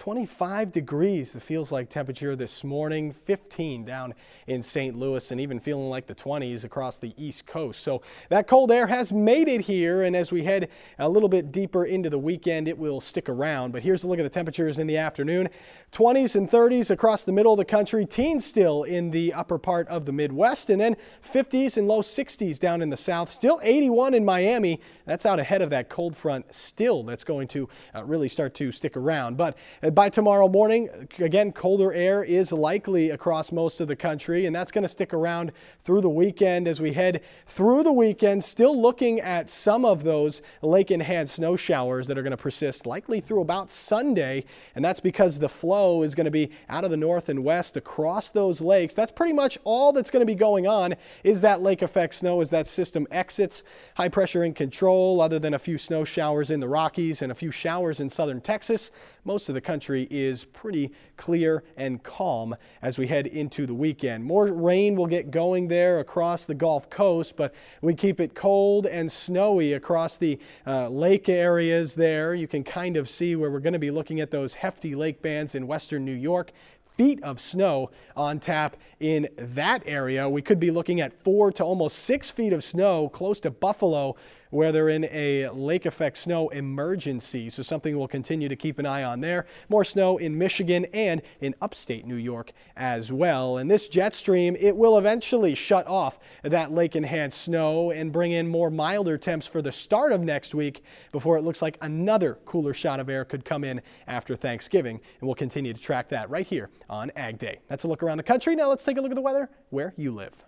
25 0.02 0.72
degrees, 0.72 1.30
the 1.30 1.38
feels 1.38 1.70
like 1.70 1.88
temperature 1.88 2.34
this 2.34 2.64
morning, 2.64 3.12
15 3.12 3.84
down 3.84 4.12
in 4.48 4.60
St. 4.60 4.98
Louis, 4.98 5.30
and 5.30 5.40
even 5.40 5.60
feeling 5.60 5.88
like 5.88 6.08
the 6.08 6.14
20s 6.16 6.64
across 6.64 6.98
the 6.98 7.14
East 7.16 7.46
Coast. 7.46 7.84
So 7.84 8.02
that 8.28 8.48
cold 8.48 8.72
air 8.72 8.88
has 8.88 9.12
made 9.12 9.46
it 9.46 9.60
here, 9.60 10.02
and 10.02 10.16
as 10.16 10.32
we 10.32 10.42
head 10.42 10.70
a 10.98 11.08
little 11.08 11.28
bit 11.28 11.52
deeper 11.52 11.84
into 11.84 12.10
the 12.10 12.18
weekend, 12.18 12.66
it 12.66 12.76
will 12.76 13.00
stick 13.00 13.28
around. 13.28 13.70
But 13.70 13.84
here's 13.84 14.02
a 14.02 14.08
look 14.08 14.18
at 14.18 14.24
the 14.24 14.28
temperatures 14.28 14.80
in 14.80 14.88
the 14.88 14.96
afternoon 14.96 15.48
20s 15.92 16.34
and 16.34 16.50
30s 16.50 16.90
across 16.90 17.22
the 17.22 17.32
middle 17.32 17.52
of 17.52 17.58
the 17.58 17.64
country, 17.64 18.04
teens 18.04 18.44
still 18.44 18.82
in 18.82 19.12
the 19.12 19.32
upper 19.32 19.58
part 19.58 19.86
of 19.86 20.04
the 20.04 20.12
Midwest, 20.12 20.68
and 20.68 20.80
then 20.80 20.96
50s 21.22 21.76
and 21.76 21.86
low 21.86 22.00
60s 22.00 22.58
down 22.58 22.82
in 22.82 22.90
the 22.90 22.96
south. 22.96 23.30
Still 23.30 23.60
81 23.62 24.14
in 24.14 24.24
Miami. 24.24 24.80
That's 25.04 25.26
out 25.26 25.38
ahead 25.38 25.62
of 25.62 25.70
that 25.70 25.88
cold 25.88 26.16
front 26.16 26.52
still 26.52 27.04
that's 27.04 27.24
going 27.24 27.46
to 27.48 27.68
uh, 27.94 28.02
really 28.04 28.28
start 28.28 28.54
to 28.54 28.72
stick 28.72 28.96
around. 28.96 29.36
But 29.36 29.56
by 29.94 30.08
tomorrow 30.08 30.48
morning, 30.48 30.88
again, 31.18 31.52
colder 31.52 31.92
air 31.92 32.22
is 32.22 32.52
likely 32.52 33.10
across 33.10 33.52
most 33.52 33.80
of 33.80 33.88
the 33.88 33.96
country, 33.96 34.46
and 34.46 34.54
that's 34.54 34.72
going 34.72 34.82
to 34.82 34.88
stick 34.88 35.12
around 35.12 35.52
through 35.80 36.00
the 36.00 36.08
weekend 36.08 36.68
as 36.68 36.80
we 36.80 36.92
head 36.92 37.20
through 37.46 37.82
the 37.82 37.92
weekend. 37.92 38.44
Still 38.44 38.80
looking 38.80 39.20
at 39.20 39.50
some 39.50 39.84
of 39.84 40.04
those 40.04 40.40
lake 40.62 40.90
enhanced 40.90 41.34
snow 41.34 41.56
showers 41.56 42.06
that 42.06 42.16
are 42.16 42.22
going 42.22 42.32
to 42.32 42.36
persist 42.36 42.86
likely 42.86 43.20
through 43.20 43.40
about 43.40 43.70
Sunday, 43.70 44.44
and 44.74 44.84
that's 44.84 45.00
because 45.00 45.38
the 45.38 45.48
flow 45.48 46.02
is 46.02 46.14
going 46.14 46.26
to 46.26 46.30
be 46.30 46.50
out 46.68 46.84
of 46.84 46.90
the 46.90 46.96
north 46.96 47.28
and 47.28 47.44
west 47.44 47.76
across 47.76 48.30
those 48.30 48.60
lakes. 48.60 48.94
That's 48.94 49.12
pretty 49.12 49.32
much 49.32 49.58
all 49.64 49.92
that's 49.92 50.10
going 50.10 50.22
to 50.22 50.26
be 50.26 50.34
going 50.34 50.66
on 50.66 50.94
is 51.24 51.40
that 51.40 51.62
lake 51.62 51.82
effect 51.82 52.14
snow 52.14 52.40
as 52.40 52.50
that 52.50 52.68
system 52.68 53.06
exits. 53.10 53.64
High 53.96 54.08
pressure 54.08 54.44
in 54.44 54.54
control, 54.54 55.20
other 55.20 55.38
than 55.38 55.54
a 55.54 55.58
few 55.58 55.78
snow 55.78 56.04
showers 56.04 56.50
in 56.50 56.60
the 56.60 56.68
Rockies 56.68 57.20
and 57.22 57.32
a 57.32 57.34
few 57.34 57.50
showers 57.50 58.00
in 58.00 58.08
southern 58.08 58.40
Texas. 58.40 58.90
Most 59.24 59.48
of 59.48 59.54
the 59.54 59.60
country 59.60 60.08
is 60.10 60.44
pretty 60.44 60.90
clear 61.16 61.62
and 61.76 62.02
calm 62.02 62.56
as 62.80 62.98
we 62.98 63.06
head 63.06 63.26
into 63.26 63.66
the 63.66 63.74
weekend. 63.74 64.24
More 64.24 64.46
rain 64.46 64.96
will 64.96 65.06
get 65.06 65.30
going 65.30 65.68
there 65.68 66.00
across 66.00 66.44
the 66.44 66.54
Gulf 66.54 66.90
Coast, 66.90 67.36
but 67.36 67.54
we 67.80 67.94
keep 67.94 68.20
it 68.20 68.34
cold 68.34 68.86
and 68.86 69.10
snowy 69.10 69.72
across 69.72 70.16
the 70.16 70.38
uh, 70.66 70.88
lake 70.88 71.28
areas 71.28 71.94
there. 71.94 72.34
You 72.34 72.48
can 72.48 72.64
kind 72.64 72.96
of 72.96 73.08
see 73.08 73.36
where 73.36 73.50
we're 73.50 73.60
going 73.60 73.72
to 73.74 73.78
be 73.78 73.90
looking 73.90 74.20
at 74.20 74.30
those 74.30 74.54
hefty 74.54 74.94
lake 74.94 75.22
bands 75.22 75.54
in 75.54 75.66
western 75.66 76.04
New 76.04 76.12
York 76.12 76.52
feet 76.96 77.22
of 77.22 77.40
snow 77.40 77.90
on 78.16 78.38
tap 78.38 78.76
in 79.00 79.28
that 79.36 79.82
area. 79.86 80.28
We 80.28 80.42
could 80.42 80.60
be 80.60 80.70
looking 80.70 81.00
at 81.00 81.12
four 81.12 81.50
to 81.52 81.64
almost 81.64 81.98
six 81.98 82.30
feet 82.30 82.52
of 82.52 82.62
snow 82.62 83.08
close 83.08 83.40
to 83.40 83.50
Buffalo 83.50 84.16
where 84.52 84.70
they're 84.70 84.90
in 84.90 85.04
a 85.10 85.48
lake 85.48 85.86
effect 85.86 86.18
snow 86.18 86.50
emergency. 86.50 87.48
So 87.48 87.62
something 87.62 87.96
we'll 87.96 88.06
continue 88.06 88.50
to 88.50 88.56
keep 88.56 88.78
an 88.78 88.84
eye 88.84 89.02
on 89.02 89.22
there. 89.22 89.46
More 89.70 89.82
snow 89.82 90.18
in 90.18 90.36
Michigan 90.36 90.84
and 90.92 91.22
in 91.40 91.54
upstate 91.62 92.06
New 92.06 92.16
York 92.16 92.52
as 92.76 93.10
well. 93.10 93.56
And 93.56 93.70
this 93.70 93.88
jet 93.88 94.12
stream, 94.12 94.54
it 94.60 94.76
will 94.76 94.98
eventually 94.98 95.54
shut 95.54 95.86
off 95.86 96.18
that 96.42 96.70
lake 96.70 96.94
enhanced 96.94 97.40
snow 97.40 97.90
and 97.92 98.12
bring 98.12 98.32
in 98.32 98.46
more 98.46 98.70
milder 98.70 99.16
temps 99.16 99.46
for 99.46 99.62
the 99.62 99.72
start 99.72 100.12
of 100.12 100.20
next 100.20 100.54
week 100.54 100.84
before 101.12 101.38
it 101.38 101.42
looks 101.42 101.62
like 101.62 101.78
another 101.80 102.38
cooler 102.44 102.74
shot 102.74 103.00
of 103.00 103.08
air 103.08 103.24
could 103.24 103.46
come 103.46 103.64
in 103.64 103.80
after 104.06 104.36
Thanksgiving. 104.36 104.96
And 105.20 105.26
we'll 105.26 105.34
continue 105.34 105.72
to 105.72 105.80
track 105.80 106.10
that 106.10 106.28
right 106.28 106.46
here 106.46 106.68
on 106.90 107.10
Ag 107.16 107.38
Day. 107.38 107.60
That's 107.68 107.84
a 107.84 107.88
look 107.88 108.02
around 108.02 108.18
the 108.18 108.22
country. 108.22 108.54
Now 108.54 108.68
let's 108.68 108.84
take 108.84 108.98
a 108.98 109.00
look 109.00 109.12
at 109.12 109.16
the 109.16 109.22
weather 109.22 109.48
where 109.70 109.94
you 109.96 110.12
live. 110.12 110.44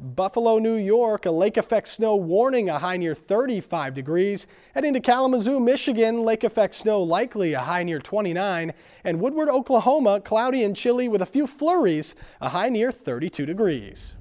Buffalo, 0.00 0.58
New 0.58 0.76
York, 0.76 1.26
a 1.26 1.30
lake 1.30 1.58
effect 1.58 1.86
snow 1.86 2.16
warning, 2.16 2.70
a 2.70 2.78
high 2.78 2.96
near 2.96 3.14
35 3.14 3.92
degrees. 3.92 4.46
Heading 4.74 4.94
to 4.94 5.00
Kalamazoo, 5.00 5.60
Michigan, 5.60 6.22
lake 6.22 6.42
effect 6.42 6.74
snow 6.74 7.02
likely, 7.02 7.52
a 7.52 7.60
high 7.60 7.82
near 7.82 7.98
29. 7.98 8.72
And 9.04 9.20
Woodward, 9.20 9.50
Oklahoma, 9.50 10.20
cloudy 10.20 10.64
and 10.64 10.74
chilly 10.74 11.06
with 11.06 11.20
a 11.20 11.26
few 11.26 11.46
flurries, 11.46 12.14
a 12.40 12.48
high 12.48 12.70
near 12.70 12.90
32 12.90 13.44
degrees. 13.44 14.16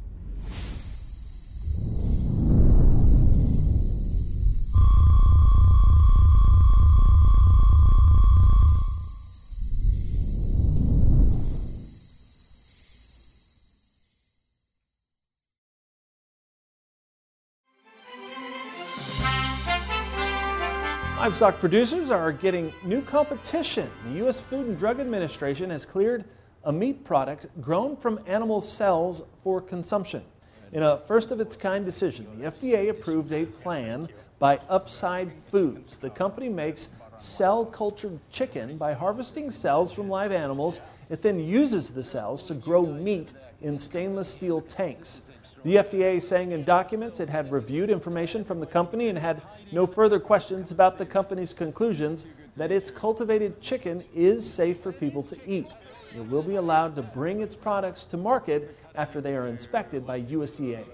Livestock 21.19 21.59
producers 21.59 22.11
are 22.11 22.31
getting 22.31 22.71
new 22.85 23.01
competition. 23.01 23.91
The 24.05 24.19
U.S. 24.19 24.39
Food 24.39 24.67
and 24.67 24.79
Drug 24.79 25.01
Administration 25.01 25.69
has 25.69 25.85
cleared 25.85 26.23
a 26.63 26.71
meat 26.71 27.03
product 27.03 27.47
grown 27.59 27.97
from 27.97 28.21
animal 28.25 28.61
cells 28.61 29.23
for 29.43 29.59
consumption. 29.59 30.23
In 30.71 30.81
a 30.81 30.95
first 30.95 31.31
of 31.31 31.41
its 31.41 31.57
kind 31.57 31.83
decision, 31.83 32.25
the 32.39 32.49
FDA 32.49 32.89
approved 32.89 33.33
a 33.33 33.45
plan 33.45 34.07
by 34.39 34.61
Upside 34.69 35.33
Foods. 35.51 35.97
The 35.97 36.09
company 36.09 36.47
makes 36.47 36.88
cell 37.17 37.65
cultured 37.65 38.17
chicken 38.31 38.77
by 38.77 38.93
harvesting 38.93 39.51
cells 39.51 39.91
from 39.91 40.07
live 40.07 40.31
animals. 40.31 40.79
It 41.09 41.21
then 41.21 41.38
uses 41.38 41.89
the 41.89 42.01
cells 42.01 42.45
to 42.45 42.53
grow 42.53 42.85
meat 42.85 43.33
in 43.61 43.77
stainless 43.77 44.29
steel 44.29 44.61
tanks. 44.61 45.29
The 45.63 45.75
FDA 45.75 46.16
is 46.16 46.28
saying 46.28 46.54
in 46.54 46.63
documents 46.63 47.20
it 47.20 47.30
had 47.30 47.51
reviewed 47.51 47.89
information 47.89 48.46
from 48.46 48.60
the 48.60 48.66
company 48.66 49.10
and 49.10 49.18
had 49.18 49.42
no 49.74 49.86
further 49.86 50.20
questions 50.20 50.72
about 50.72 50.98
the 50.98 51.06
company's 51.06 51.54
conclusions 51.54 52.25
that 52.56 52.72
its 52.72 52.89
cultivated 52.89 53.62
chicken 53.62 54.04
is 54.16 54.50
safe 54.50 54.80
for 54.80 54.94
people 54.94 55.22
to 55.24 55.38
eat. 55.46 55.68
It 56.16 56.28
will 56.30 56.44
be 56.44 56.56
allowed 56.56 56.96
to 56.96 57.01
bring 57.01 57.42
its 57.42 57.56
products 57.56 58.06
to 58.06 58.18
market 58.18 58.75
after 58.96 59.20
they 59.20 59.36
are 59.36 59.48
inspected 59.48 60.08
by 60.08 60.22
USDA. 60.22 60.86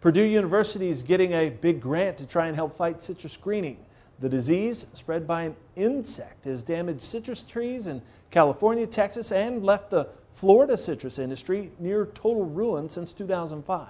Purdue 0.00 0.24
University 0.24 0.88
is 0.88 1.02
getting 1.02 1.32
a 1.32 1.50
big 1.50 1.80
grant 1.80 2.16
to 2.18 2.26
try 2.26 2.46
and 2.46 2.56
help 2.56 2.74
fight 2.74 3.02
citrus 3.02 3.36
greening. 3.36 3.76
The 4.18 4.28
disease, 4.28 4.86
spread 4.94 5.26
by 5.26 5.42
an 5.42 5.56
insect, 5.76 6.44
has 6.44 6.62
damaged 6.62 7.02
citrus 7.02 7.42
trees 7.42 7.86
in 7.86 8.02
California, 8.30 8.86
Texas, 8.86 9.32
and 9.32 9.64
left 9.64 9.90
the 9.90 10.08
Florida 10.34 10.76
citrus 10.76 11.18
industry 11.18 11.70
near 11.78 12.06
total 12.06 12.44
ruin 12.44 12.88
since 12.88 13.12
2005. 13.12 13.88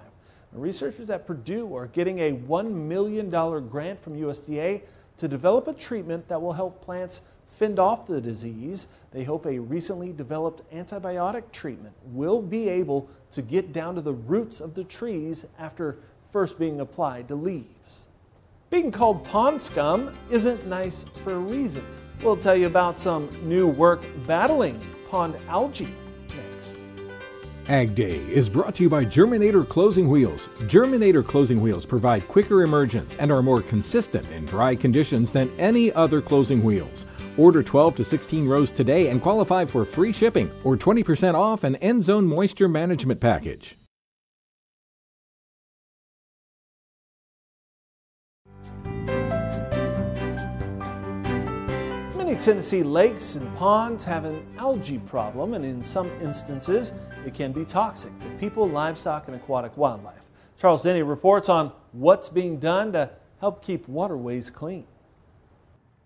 Researchers 0.53 1.09
at 1.09 1.27
Purdue 1.27 1.75
are 1.75 1.87
getting 1.87 2.19
a 2.19 2.37
$1 2.37 2.71
million 2.71 3.31
grant 3.31 3.99
from 3.99 4.17
USDA 4.17 4.83
to 5.17 5.29
develop 5.29 5.67
a 5.67 5.73
treatment 5.73 6.29
that 6.29 6.41
will 6.43 6.53
help 6.53 6.83
plants 6.85 7.23
fend 7.57 7.79
off 7.79 8.07
the 8.07 8.21
disease. 8.21 8.89
They 9.13 9.25
hope 9.25 9.47
a 9.47 9.59
recently 9.59 10.13
developed 10.13 10.71
antibiotic 10.75 11.53
treatment 11.53 11.95
will 12.07 12.43
be 12.43 12.69
able 12.69 13.09
to 13.31 13.41
get 13.41 13.73
down 13.73 13.95
to 13.95 14.01
the 14.03 14.13
roots 14.13 14.61
of 14.61 14.75
the 14.75 14.85
trees 14.85 15.47
after 15.59 15.99
first 16.33 16.59
being 16.59 16.81
applied 16.81 17.29
to 17.29 17.35
leaves. 17.35 18.05
Being 18.69 18.91
called 18.91 19.25
pond 19.25 19.61
scum 19.61 20.15
isn't 20.31 20.67
nice 20.67 21.05
for 21.25 21.35
a 21.35 21.39
reason. 21.39 21.85
We'll 22.23 22.37
tell 22.37 22.57
you 22.57 22.67
about 22.67 22.97
some 22.97 23.29
new 23.49 23.69
work 23.69 24.03
battling 24.27 24.81
pond 25.11 25.37
algae 25.49 25.95
Ag 27.73 27.95
Day 27.95 28.19
is 28.29 28.51
brought 28.51 28.75
to 28.75 28.83
you 28.83 28.91
by 28.91 29.03
Germinator 29.03 29.67
Closing 29.67 30.07
Wheels. 30.11 30.49
Germinator 30.69 31.27
Closing 31.27 31.59
Wheels 31.63 31.87
provide 31.87 32.29
quicker 32.29 32.65
emergence 32.65 33.17
and 33.17 33.33
are 33.33 33.43
more 33.43 33.63
consistent 33.63 34.31
in 34.33 34.45
dry 34.45 34.77
conditions 34.77 35.33
than 35.33 35.51
any 35.59 35.91
other 35.95 36.21
closing 36.21 36.63
wheels. 36.63 37.07
Order 37.39 37.63
12 37.63 37.97
to 37.97 38.05
16 38.05 38.47
rows 38.47 38.73
today 38.73 39.09
and 39.09 39.23
qualify 39.23 39.65
for 39.65 39.87
free 39.87 40.13
shipping 40.13 40.51
or 40.65 40.77
20% 40.77 41.33
off 41.33 41.65
an 41.65 41.77
end 41.77 42.05
zone 42.05 42.27
moisture 42.27 42.69
management 42.69 43.21
package. 43.21 43.79
Many 52.19 52.37
Tennessee 52.37 52.83
lakes 52.83 53.37
and 53.37 53.57
ponds 53.57 54.05
have 54.05 54.27
an 54.27 54.45
algae 54.59 54.99
problem, 54.99 55.55
and 55.55 55.65
in 55.65 55.83
some 55.83 56.11
instances, 56.21 56.93
it 57.25 57.35
can 57.35 57.53
be 57.53 57.65
toxic 57.65 58.19
to 58.21 58.29
people, 58.31 58.69
livestock, 58.69 59.27
and 59.29 59.37
aquatic 59.37 59.77
wildlife. 59.77 60.23
Charles 60.59 60.83
Denny 60.83 61.03
reports 61.03 61.49
on 61.49 61.73
what's 61.93 62.29
being 62.29 62.59
done 62.59 62.93
to 62.93 63.11
help 63.41 63.63
keep 63.63 63.89
waterways 63.89 64.51
clean. 64.51 64.87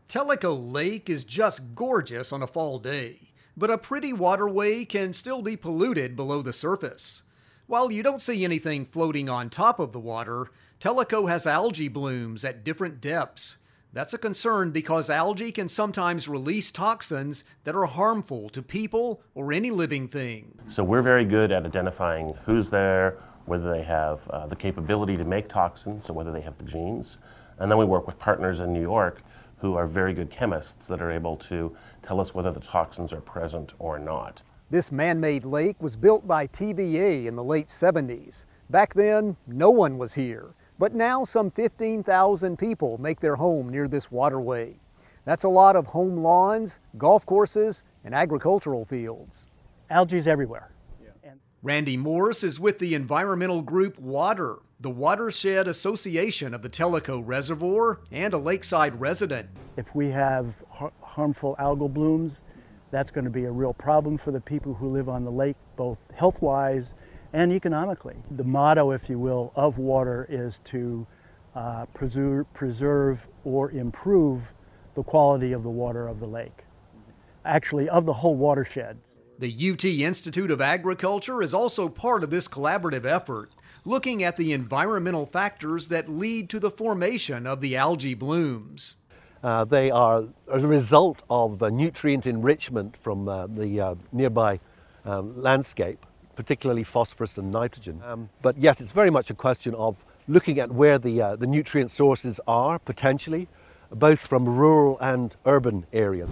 Tellico 0.08 0.54
Lake 0.72 1.10
is 1.10 1.24
just 1.24 1.74
gorgeous 1.74 2.32
on 2.32 2.42
a 2.42 2.46
fall 2.46 2.78
day, 2.78 3.32
but 3.56 3.70
a 3.70 3.78
pretty 3.78 4.12
waterway 4.12 4.84
can 4.84 5.12
still 5.12 5.42
be 5.42 5.56
polluted 5.56 6.16
below 6.16 6.42
the 6.42 6.52
surface. 6.52 7.22
While 7.66 7.90
you 7.90 8.02
don't 8.02 8.22
see 8.22 8.44
anything 8.44 8.84
floating 8.84 9.28
on 9.28 9.50
top 9.50 9.80
of 9.80 9.92
the 9.92 9.98
water, 9.98 10.46
Tellico 10.80 11.28
has 11.28 11.46
algae 11.46 11.88
blooms 11.88 12.44
at 12.44 12.62
different 12.62 13.00
depths. 13.00 13.56
That's 13.96 14.12
a 14.12 14.18
concern 14.18 14.72
because 14.72 15.08
algae 15.08 15.50
can 15.50 15.70
sometimes 15.70 16.28
release 16.28 16.70
toxins 16.70 17.44
that 17.64 17.74
are 17.74 17.86
harmful 17.86 18.50
to 18.50 18.60
people 18.60 19.22
or 19.34 19.54
any 19.54 19.70
living 19.70 20.06
thing. 20.06 20.58
So 20.68 20.84
we're 20.84 21.00
very 21.00 21.24
good 21.24 21.50
at 21.50 21.64
identifying 21.64 22.34
who's 22.44 22.68
there, 22.68 23.16
whether 23.46 23.72
they 23.72 23.82
have 23.84 24.20
uh, 24.28 24.48
the 24.48 24.54
capability 24.54 25.16
to 25.16 25.24
make 25.24 25.48
toxins 25.48 26.10
or 26.10 26.12
whether 26.12 26.30
they 26.30 26.42
have 26.42 26.58
the 26.58 26.64
genes. 26.64 27.16
And 27.58 27.70
then 27.70 27.78
we 27.78 27.86
work 27.86 28.06
with 28.06 28.18
partners 28.18 28.60
in 28.60 28.70
New 28.70 28.82
York 28.82 29.22
who 29.60 29.76
are 29.76 29.86
very 29.86 30.12
good 30.12 30.28
chemists 30.28 30.86
that 30.88 31.00
are 31.00 31.10
able 31.10 31.38
to 31.38 31.74
tell 32.02 32.20
us 32.20 32.34
whether 32.34 32.52
the 32.52 32.60
toxins 32.60 33.14
are 33.14 33.22
present 33.22 33.72
or 33.78 33.98
not. 33.98 34.42
This 34.68 34.92
man-made 34.92 35.46
lake 35.46 35.80
was 35.80 35.96
built 35.96 36.28
by 36.28 36.48
TVA 36.48 37.24
in 37.24 37.34
the 37.34 37.42
late 37.42 37.68
70s. 37.68 38.44
Back 38.68 38.92
then, 38.92 39.38
no 39.46 39.70
one 39.70 39.96
was 39.96 40.12
here. 40.12 40.52
But 40.78 40.94
now 40.94 41.24
some 41.24 41.50
15,000 41.50 42.58
people 42.58 42.98
make 42.98 43.20
their 43.20 43.36
home 43.36 43.70
near 43.70 43.88
this 43.88 44.10
waterway. 44.10 44.76
That's 45.24 45.44
a 45.44 45.48
lot 45.48 45.74
of 45.74 45.86
home 45.86 46.18
lawns, 46.18 46.80
golf 46.98 47.24
courses, 47.26 47.82
and 48.04 48.14
agricultural 48.14 48.84
fields. 48.84 49.46
Algae's 49.90 50.26
everywhere. 50.26 50.70
Randy 51.62 51.96
Morris 51.96 52.44
is 52.44 52.60
with 52.60 52.78
the 52.78 52.94
environmental 52.94 53.60
group 53.60 53.98
WATER, 53.98 54.58
the 54.78 54.90
Watershed 54.90 55.66
Association 55.66 56.54
of 56.54 56.62
the 56.62 56.68
Tellico 56.68 57.20
Reservoir, 57.24 57.98
and 58.12 58.34
a 58.34 58.38
lakeside 58.38 59.00
resident. 59.00 59.48
If 59.76 59.92
we 59.94 60.10
have 60.10 60.54
har 60.68 60.92
harmful 61.00 61.56
algal 61.58 61.92
blooms, 61.92 62.44
that's 62.92 63.10
going 63.10 63.24
to 63.24 63.30
be 63.30 63.46
a 63.46 63.50
real 63.50 63.72
problem 63.72 64.16
for 64.16 64.30
the 64.30 64.40
people 64.40 64.74
who 64.74 64.88
live 64.88 65.08
on 65.08 65.24
the 65.24 65.30
lake, 65.32 65.56
both 65.76 65.98
health-wise 66.14 66.94
and 67.32 67.52
economically. 67.52 68.16
The 68.30 68.44
motto, 68.44 68.90
if 68.90 69.08
you 69.10 69.18
will, 69.18 69.52
of 69.54 69.78
water 69.78 70.26
is 70.28 70.60
to 70.64 71.06
uh, 71.54 71.86
preserve, 71.86 72.52
preserve 72.54 73.26
or 73.44 73.70
improve 73.70 74.52
the 74.94 75.02
quality 75.02 75.52
of 75.52 75.62
the 75.62 75.70
water 75.70 76.08
of 76.08 76.20
the 76.20 76.26
lake, 76.26 76.64
actually 77.44 77.88
of 77.88 78.06
the 78.06 78.14
whole 78.14 78.36
watershed. 78.36 78.98
The 79.38 79.72
UT 79.72 79.84
Institute 79.84 80.50
of 80.50 80.62
Agriculture 80.62 81.42
is 81.42 81.52
also 81.52 81.88
part 81.88 82.24
of 82.24 82.30
this 82.30 82.48
collaborative 82.48 83.04
effort, 83.04 83.50
looking 83.84 84.22
at 84.22 84.36
the 84.36 84.52
environmental 84.52 85.26
factors 85.26 85.88
that 85.88 86.08
lead 86.08 86.48
to 86.50 86.58
the 86.58 86.70
formation 86.70 87.46
of 87.46 87.60
the 87.60 87.76
algae 87.76 88.14
blooms. 88.14 88.94
Uh, 89.42 89.64
they 89.64 89.90
are 89.90 90.24
a 90.48 90.60
result 90.60 91.22
of 91.28 91.60
nutrient 91.60 92.26
enrichment 92.26 92.96
from 92.96 93.28
uh, 93.28 93.46
the 93.46 93.78
uh, 93.78 93.94
nearby 94.10 94.58
um, 95.04 95.38
landscape, 95.40 96.05
particularly 96.36 96.84
phosphorus 96.84 97.38
and 97.38 97.50
nitrogen. 97.50 98.00
Um, 98.04 98.28
but 98.42 98.56
yes, 98.58 98.80
it's 98.80 98.92
very 98.92 99.10
much 99.10 99.30
a 99.30 99.34
question 99.34 99.74
of 99.74 100.04
looking 100.28 100.60
at 100.60 100.70
where 100.70 100.98
the, 100.98 101.20
uh, 101.20 101.36
the 101.36 101.46
nutrient 101.46 101.90
sources 101.90 102.38
are 102.46 102.78
potentially, 102.78 103.48
both 103.90 104.20
from 104.20 104.44
rural 104.44 104.98
and 105.00 105.34
urban 105.44 105.86
areas. 105.92 106.30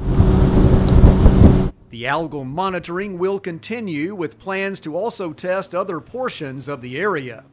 The 1.90 2.02
algal 2.02 2.44
monitoring 2.44 3.18
will 3.18 3.38
continue 3.38 4.14
with 4.14 4.38
plans 4.38 4.80
to 4.80 4.96
also 4.96 5.32
test 5.32 5.74
other 5.74 6.00
portions 6.00 6.68
of 6.68 6.82
the 6.82 6.98
area. 6.98 7.44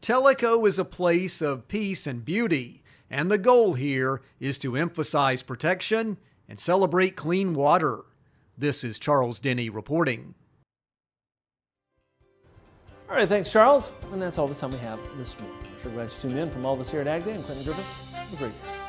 Tellico 0.00 0.66
is 0.66 0.78
a 0.78 0.84
place 0.84 1.42
of 1.42 1.68
peace 1.68 2.06
and 2.06 2.24
beauty, 2.24 2.82
and 3.10 3.30
the 3.30 3.38
goal 3.38 3.74
here 3.74 4.22
is 4.40 4.56
to 4.58 4.76
emphasize 4.76 5.42
protection 5.42 6.16
and 6.48 6.58
celebrate 6.58 7.14
clean 7.14 7.52
water. 7.52 8.04
This 8.56 8.84
is 8.84 8.98
Charles 8.98 9.38
Denny 9.38 9.68
reporting. 9.68 10.34
All 13.08 13.16
right, 13.16 13.28
thanks, 13.28 13.52
Charles. 13.52 13.92
And 14.12 14.20
that's 14.20 14.38
all 14.38 14.48
the 14.48 14.54
time 14.54 14.72
we 14.72 14.78
have 14.78 14.98
this 15.18 15.38
morning. 15.38 15.58
We're 15.74 15.80
sure 15.80 15.92
glad 15.92 16.04
you 16.04 16.16
tuned 16.20 16.38
in. 16.38 16.50
From 16.50 16.64
all 16.64 16.74
of 16.74 16.80
us 16.80 16.90
here 16.90 17.02
at 17.02 17.06
Ag 17.06 17.24
Day, 17.24 17.34
I'm 17.34 17.42
Clinton 17.42 17.64
Griffiths. 17.64 18.02
Have 18.12 18.32
a 18.32 18.36
great 18.36 18.52
day. 18.62 18.83